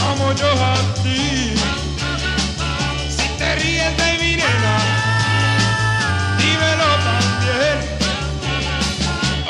como 0.00 0.32
yo 0.32 0.50
a 0.50 0.76
ti. 1.02 1.54
Si 3.16 3.28
te 3.38 3.54
ríes 3.56 3.96
de 3.98 4.12
mi 4.22 4.36
nena, 4.36 4.76
dímelo 6.38 6.90
también. 7.10 7.76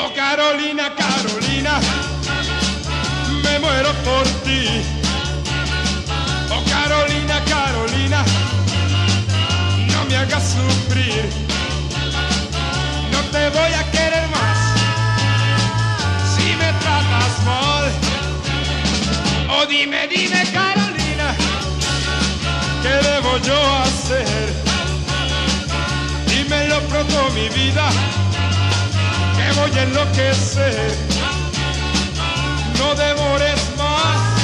Oh 0.03 0.13
Carolina, 0.13 0.93
Carolina, 0.93 1.79
me 3.43 3.59
muero 3.59 3.93
por 4.03 4.25
ti. 4.43 4.83
Oh 6.51 6.63
Carolina, 6.69 7.41
Carolina 7.45 8.25
no 9.93 10.05
me 10.05 10.17
hagas 10.17 10.55
sufrir. 10.55 11.56
Voy 13.53 13.73
a 13.73 13.91
querer 13.91 14.27
más 14.27 14.57
si 16.35 16.53
me 16.57 16.69
tratas 16.81 17.43
mal. 17.45 17.85
O 19.57 19.65
dime, 19.65 20.05
dime, 20.09 20.43
Carolina, 20.51 21.33
¿qué 22.83 22.89
debo 22.89 23.37
yo 23.37 23.57
hacer? 23.83 24.53
Dímelo 26.27 26.81
pronto, 26.89 27.29
mi 27.33 27.47
vida, 27.49 27.89
que 29.37 29.59
voy 29.59 29.79
a 29.79 29.83
enloquecer. 29.83 30.97
No 32.77 32.95
demores 32.95 33.61
más, 33.77 34.36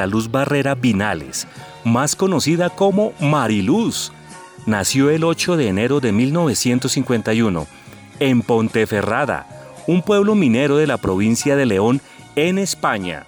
la 0.00 0.06
Luz 0.06 0.30
Barrera 0.30 0.74
Vinales, 0.74 1.46
más 1.84 2.16
conocida 2.16 2.70
como 2.70 3.12
Mariluz, 3.20 4.12
nació 4.64 5.10
el 5.10 5.24
8 5.24 5.58
de 5.58 5.68
enero 5.68 6.00
de 6.00 6.10
1951 6.10 7.66
en 8.18 8.40
Ponteferrada, 8.40 9.46
un 9.86 10.00
pueblo 10.00 10.34
minero 10.34 10.78
de 10.78 10.86
la 10.86 10.96
provincia 10.96 11.54
de 11.54 11.66
León, 11.66 12.00
en 12.34 12.56
España, 12.56 13.26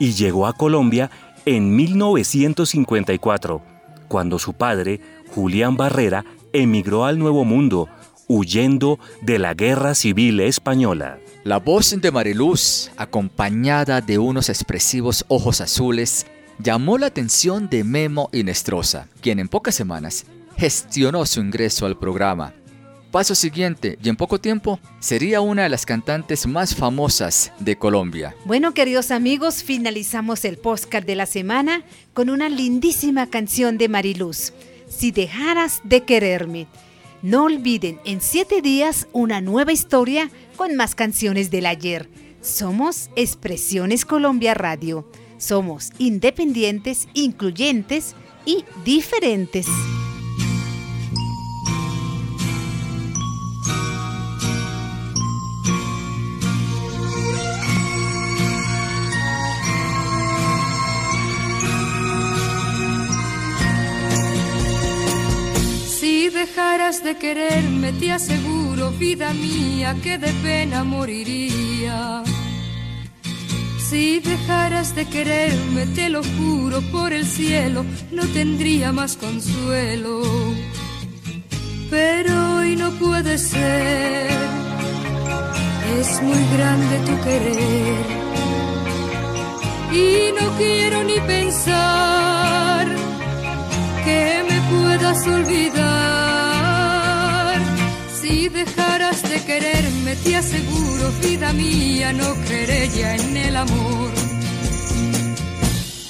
y 0.00 0.14
llegó 0.14 0.48
a 0.48 0.54
Colombia 0.54 1.08
en 1.46 1.76
1954, 1.76 3.62
cuando 4.08 4.40
su 4.40 4.54
padre, 4.54 5.00
Julián 5.32 5.76
Barrera, 5.76 6.24
emigró 6.52 7.04
al 7.04 7.20
Nuevo 7.20 7.44
Mundo, 7.44 7.88
huyendo 8.26 8.98
de 9.22 9.38
la 9.38 9.54
Guerra 9.54 9.94
Civil 9.94 10.40
Española. 10.40 11.18
La 11.48 11.56
voz 11.56 11.98
de 11.98 12.10
Mariluz, 12.10 12.90
acompañada 12.98 14.02
de 14.02 14.18
unos 14.18 14.50
expresivos 14.50 15.24
ojos 15.28 15.62
azules, 15.62 16.26
llamó 16.58 16.98
la 16.98 17.06
atención 17.06 17.70
de 17.70 17.84
Memo 17.84 18.28
Inestrosa, 18.34 19.08
quien 19.22 19.38
en 19.38 19.48
pocas 19.48 19.74
semanas 19.74 20.26
gestionó 20.58 21.24
su 21.24 21.40
ingreso 21.40 21.86
al 21.86 21.98
programa. 21.98 22.52
Paso 23.10 23.34
siguiente, 23.34 23.98
y 24.04 24.10
en 24.10 24.16
poco 24.16 24.38
tiempo, 24.38 24.78
sería 25.00 25.40
una 25.40 25.62
de 25.62 25.70
las 25.70 25.86
cantantes 25.86 26.46
más 26.46 26.74
famosas 26.74 27.50
de 27.60 27.76
Colombia. 27.76 28.36
Bueno, 28.44 28.74
queridos 28.74 29.10
amigos, 29.10 29.62
finalizamos 29.62 30.44
el 30.44 30.58
podcast 30.58 31.06
de 31.06 31.14
la 31.14 31.24
semana 31.24 31.82
con 32.12 32.28
una 32.28 32.50
lindísima 32.50 33.26
canción 33.26 33.78
de 33.78 33.88
Mariluz, 33.88 34.52
Si 34.90 35.12
dejaras 35.12 35.80
de 35.82 36.04
quererme. 36.04 36.66
No 37.22 37.44
olviden, 37.44 37.98
en 38.04 38.20
siete 38.20 38.62
días, 38.62 39.08
una 39.12 39.40
nueva 39.40 39.72
historia 39.72 40.30
con 40.58 40.74
más 40.74 40.96
canciones 40.96 41.50
del 41.52 41.66
ayer. 41.66 42.10
Somos 42.42 43.10
Expresiones 43.14 44.04
Colombia 44.04 44.54
Radio. 44.54 45.08
Somos 45.38 45.92
independientes, 45.98 47.06
incluyentes 47.14 48.16
y 48.44 48.64
diferentes. 48.84 49.66
Si 66.00 66.28
dejaras 66.30 67.04
de 67.04 67.16
quererme, 67.16 67.92
te 67.92 68.10
aseguro, 68.10 68.67
vida 68.98 69.32
mía, 69.32 69.96
que 70.02 70.18
de 70.18 70.32
pena 70.42 70.84
moriría. 70.84 72.22
Si 73.88 74.20
dejaras 74.20 74.94
de 74.94 75.04
quererme, 75.06 75.86
te 75.86 76.08
lo 76.08 76.22
juro 76.36 76.80
por 76.92 77.12
el 77.12 77.26
cielo, 77.26 77.84
no 78.12 78.24
tendría 78.38 78.92
más 78.92 79.16
consuelo. 79.16 80.22
Pero 81.90 82.32
hoy 82.56 82.76
no 82.76 82.90
puede 82.92 83.38
ser, 83.38 84.30
es 85.98 86.22
muy 86.22 86.42
grande 86.56 86.94
tu 87.06 87.14
querer. 87.24 88.06
Y 89.92 90.32
no 90.38 90.46
quiero 90.58 91.02
ni 91.04 91.18
pensar 91.20 92.86
que 94.04 94.44
me 94.48 94.58
puedas 94.70 95.26
olvidar. 95.26 96.27
Si 98.28 98.46
dejaras 98.50 99.22
de 99.22 99.42
quererme, 99.42 100.14
te 100.16 100.36
aseguro, 100.36 101.04
vida 101.22 101.50
mía, 101.54 102.12
no 102.12 102.34
ya 102.94 103.14
en 103.16 103.36
el 103.36 103.56
amor. 103.56 104.10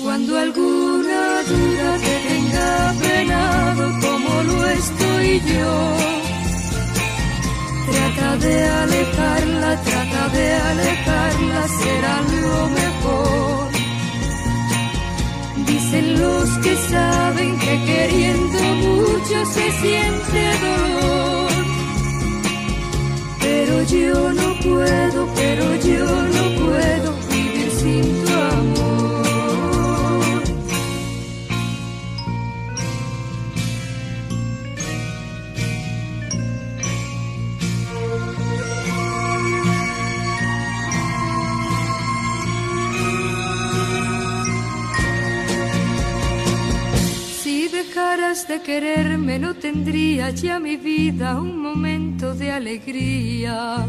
Cuando 0.02 0.36
alguna 0.36 1.22
duda 1.52 1.88
te 2.04 2.14
tenga 2.28 2.94
penado 3.00 3.84
como 4.04 4.42
lo 4.48 4.66
estoy 4.66 5.40
yo, 5.54 5.96
trata 7.92 8.36
de 8.38 8.64
alejarla, 8.64 9.80
trata 9.82 10.28
de 10.36 10.54
alejarla, 10.70 11.68
será 11.82 12.16
lo 12.42 12.68
mejor. 12.80 13.68
Dicen 15.66 16.20
los 16.20 16.48
que 16.64 16.76
saben 16.90 17.58
que 17.60 17.74
queriendo 17.90 18.60
mucho 18.86 19.46
se 19.54 19.66
siente 19.80 20.40
dolor. 20.66 21.17
Pero 23.68 23.82
yo 23.82 24.32
no 24.32 24.54
puedo, 24.60 25.28
pero 25.34 25.76
yo 25.76 26.06
no 26.06 26.44
puedo 26.58 27.12
vivir 27.30 27.70
sin 27.70 28.24
tu 28.24 28.32
amor. 28.32 30.42
Si 47.42 47.68
dejaras 47.68 48.48
de 48.48 48.62
no 49.38 49.54
tendría 49.54 50.30
ya 50.30 50.58
mi 50.58 50.76
vida 50.76 51.40
un 51.40 51.58
momento 51.60 52.34
de 52.34 52.50
alegría. 52.50 53.86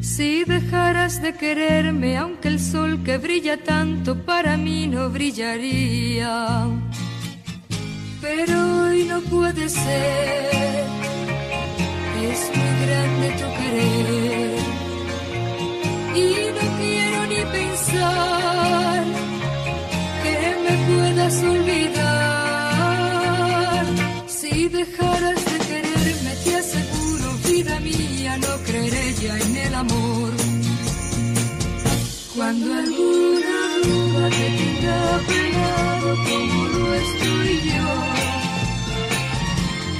Si 0.00 0.44
dejaras 0.44 1.20
de 1.20 1.34
quererme, 1.34 2.16
aunque 2.16 2.48
el 2.48 2.60
sol 2.60 3.02
que 3.04 3.18
brilla 3.18 3.56
tanto 3.62 4.16
para 4.24 4.56
mí 4.56 4.86
no 4.86 5.10
brillaría. 5.10 6.66
Pero 8.20 8.54
hoy 8.82 9.04
no 9.04 9.20
puede 9.20 9.68
ser, 9.68 10.84
es 12.30 12.40
muy 12.56 12.72
grande 12.86 13.26
tu 13.40 13.48
querer. 13.58 14.58
Y 16.14 16.28
no 16.56 16.64
quiero 16.78 17.26
ni 17.32 17.40
pensar 17.58 19.04
que 20.22 20.36
me 20.64 20.74
puedas 20.88 21.42
olvidar. 21.42 22.27
Si 24.58 24.66
dejaras 24.66 25.44
de 25.44 25.58
quererme, 25.68 26.32
te 26.42 26.56
aseguro, 26.56 27.26
vida 27.46 27.78
mía, 27.78 28.36
no 28.38 28.52
creeré 28.66 29.14
ya 29.22 29.38
en 29.38 29.56
el 29.56 29.72
amor. 29.72 30.32
Cuando 32.34 32.66
alguna 32.74 33.56
duda 33.84 34.28
te 34.30 34.46
tenga 34.58 35.20
pegado 35.30 36.08
como 36.28 36.64
lo 36.74 36.94
estoy 37.04 37.52
yo, 37.70 37.90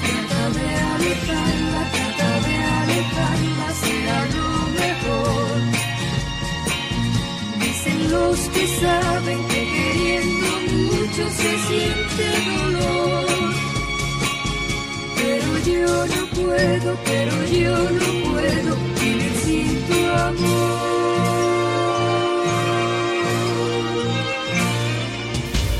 trata 0.02 0.42
de 0.56 0.66
alejarla, 0.94 1.82
trata 1.94 2.30
de 2.46 2.56
alejarla, 2.80 3.68
será 3.82 4.18
lo 4.34 4.50
mejor. 4.82 5.58
Dicen 7.62 7.98
los 8.10 8.38
que 8.54 8.64
saben 8.82 9.38
que 9.52 9.60
queriendo 9.76 10.50
mucho 10.72 11.22
se 11.40 11.50
siente 11.68 12.26
dolor. 12.50 13.27
Yo 15.68 16.06
no 16.06 16.26
puedo, 16.34 16.96
pero 17.04 17.44
yo 17.44 17.76
no 17.90 18.30
puedo 18.30 18.76
vivir 18.98 19.32
sin 19.44 20.06
amor. 20.06 20.88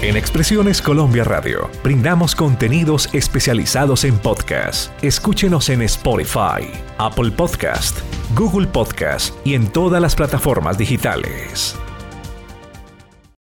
En 0.02 0.16
Expresiones 0.16 0.82
Colombia 0.82 1.24
Radio 1.24 1.70
brindamos 1.82 2.34
contenidos 2.34 3.08
especializados 3.14 4.04
en 4.04 4.18
podcast. 4.18 4.92
Escúchenos 5.02 5.70
en 5.70 5.82
Spotify, 5.82 6.70
Apple 6.98 7.30
Podcast, 7.30 7.98
Google 8.34 8.66
Podcast 8.66 9.34
y 9.46 9.54
en 9.54 9.66
todas 9.66 10.02
las 10.02 10.14
plataformas 10.14 10.76
digitales. 10.76 11.76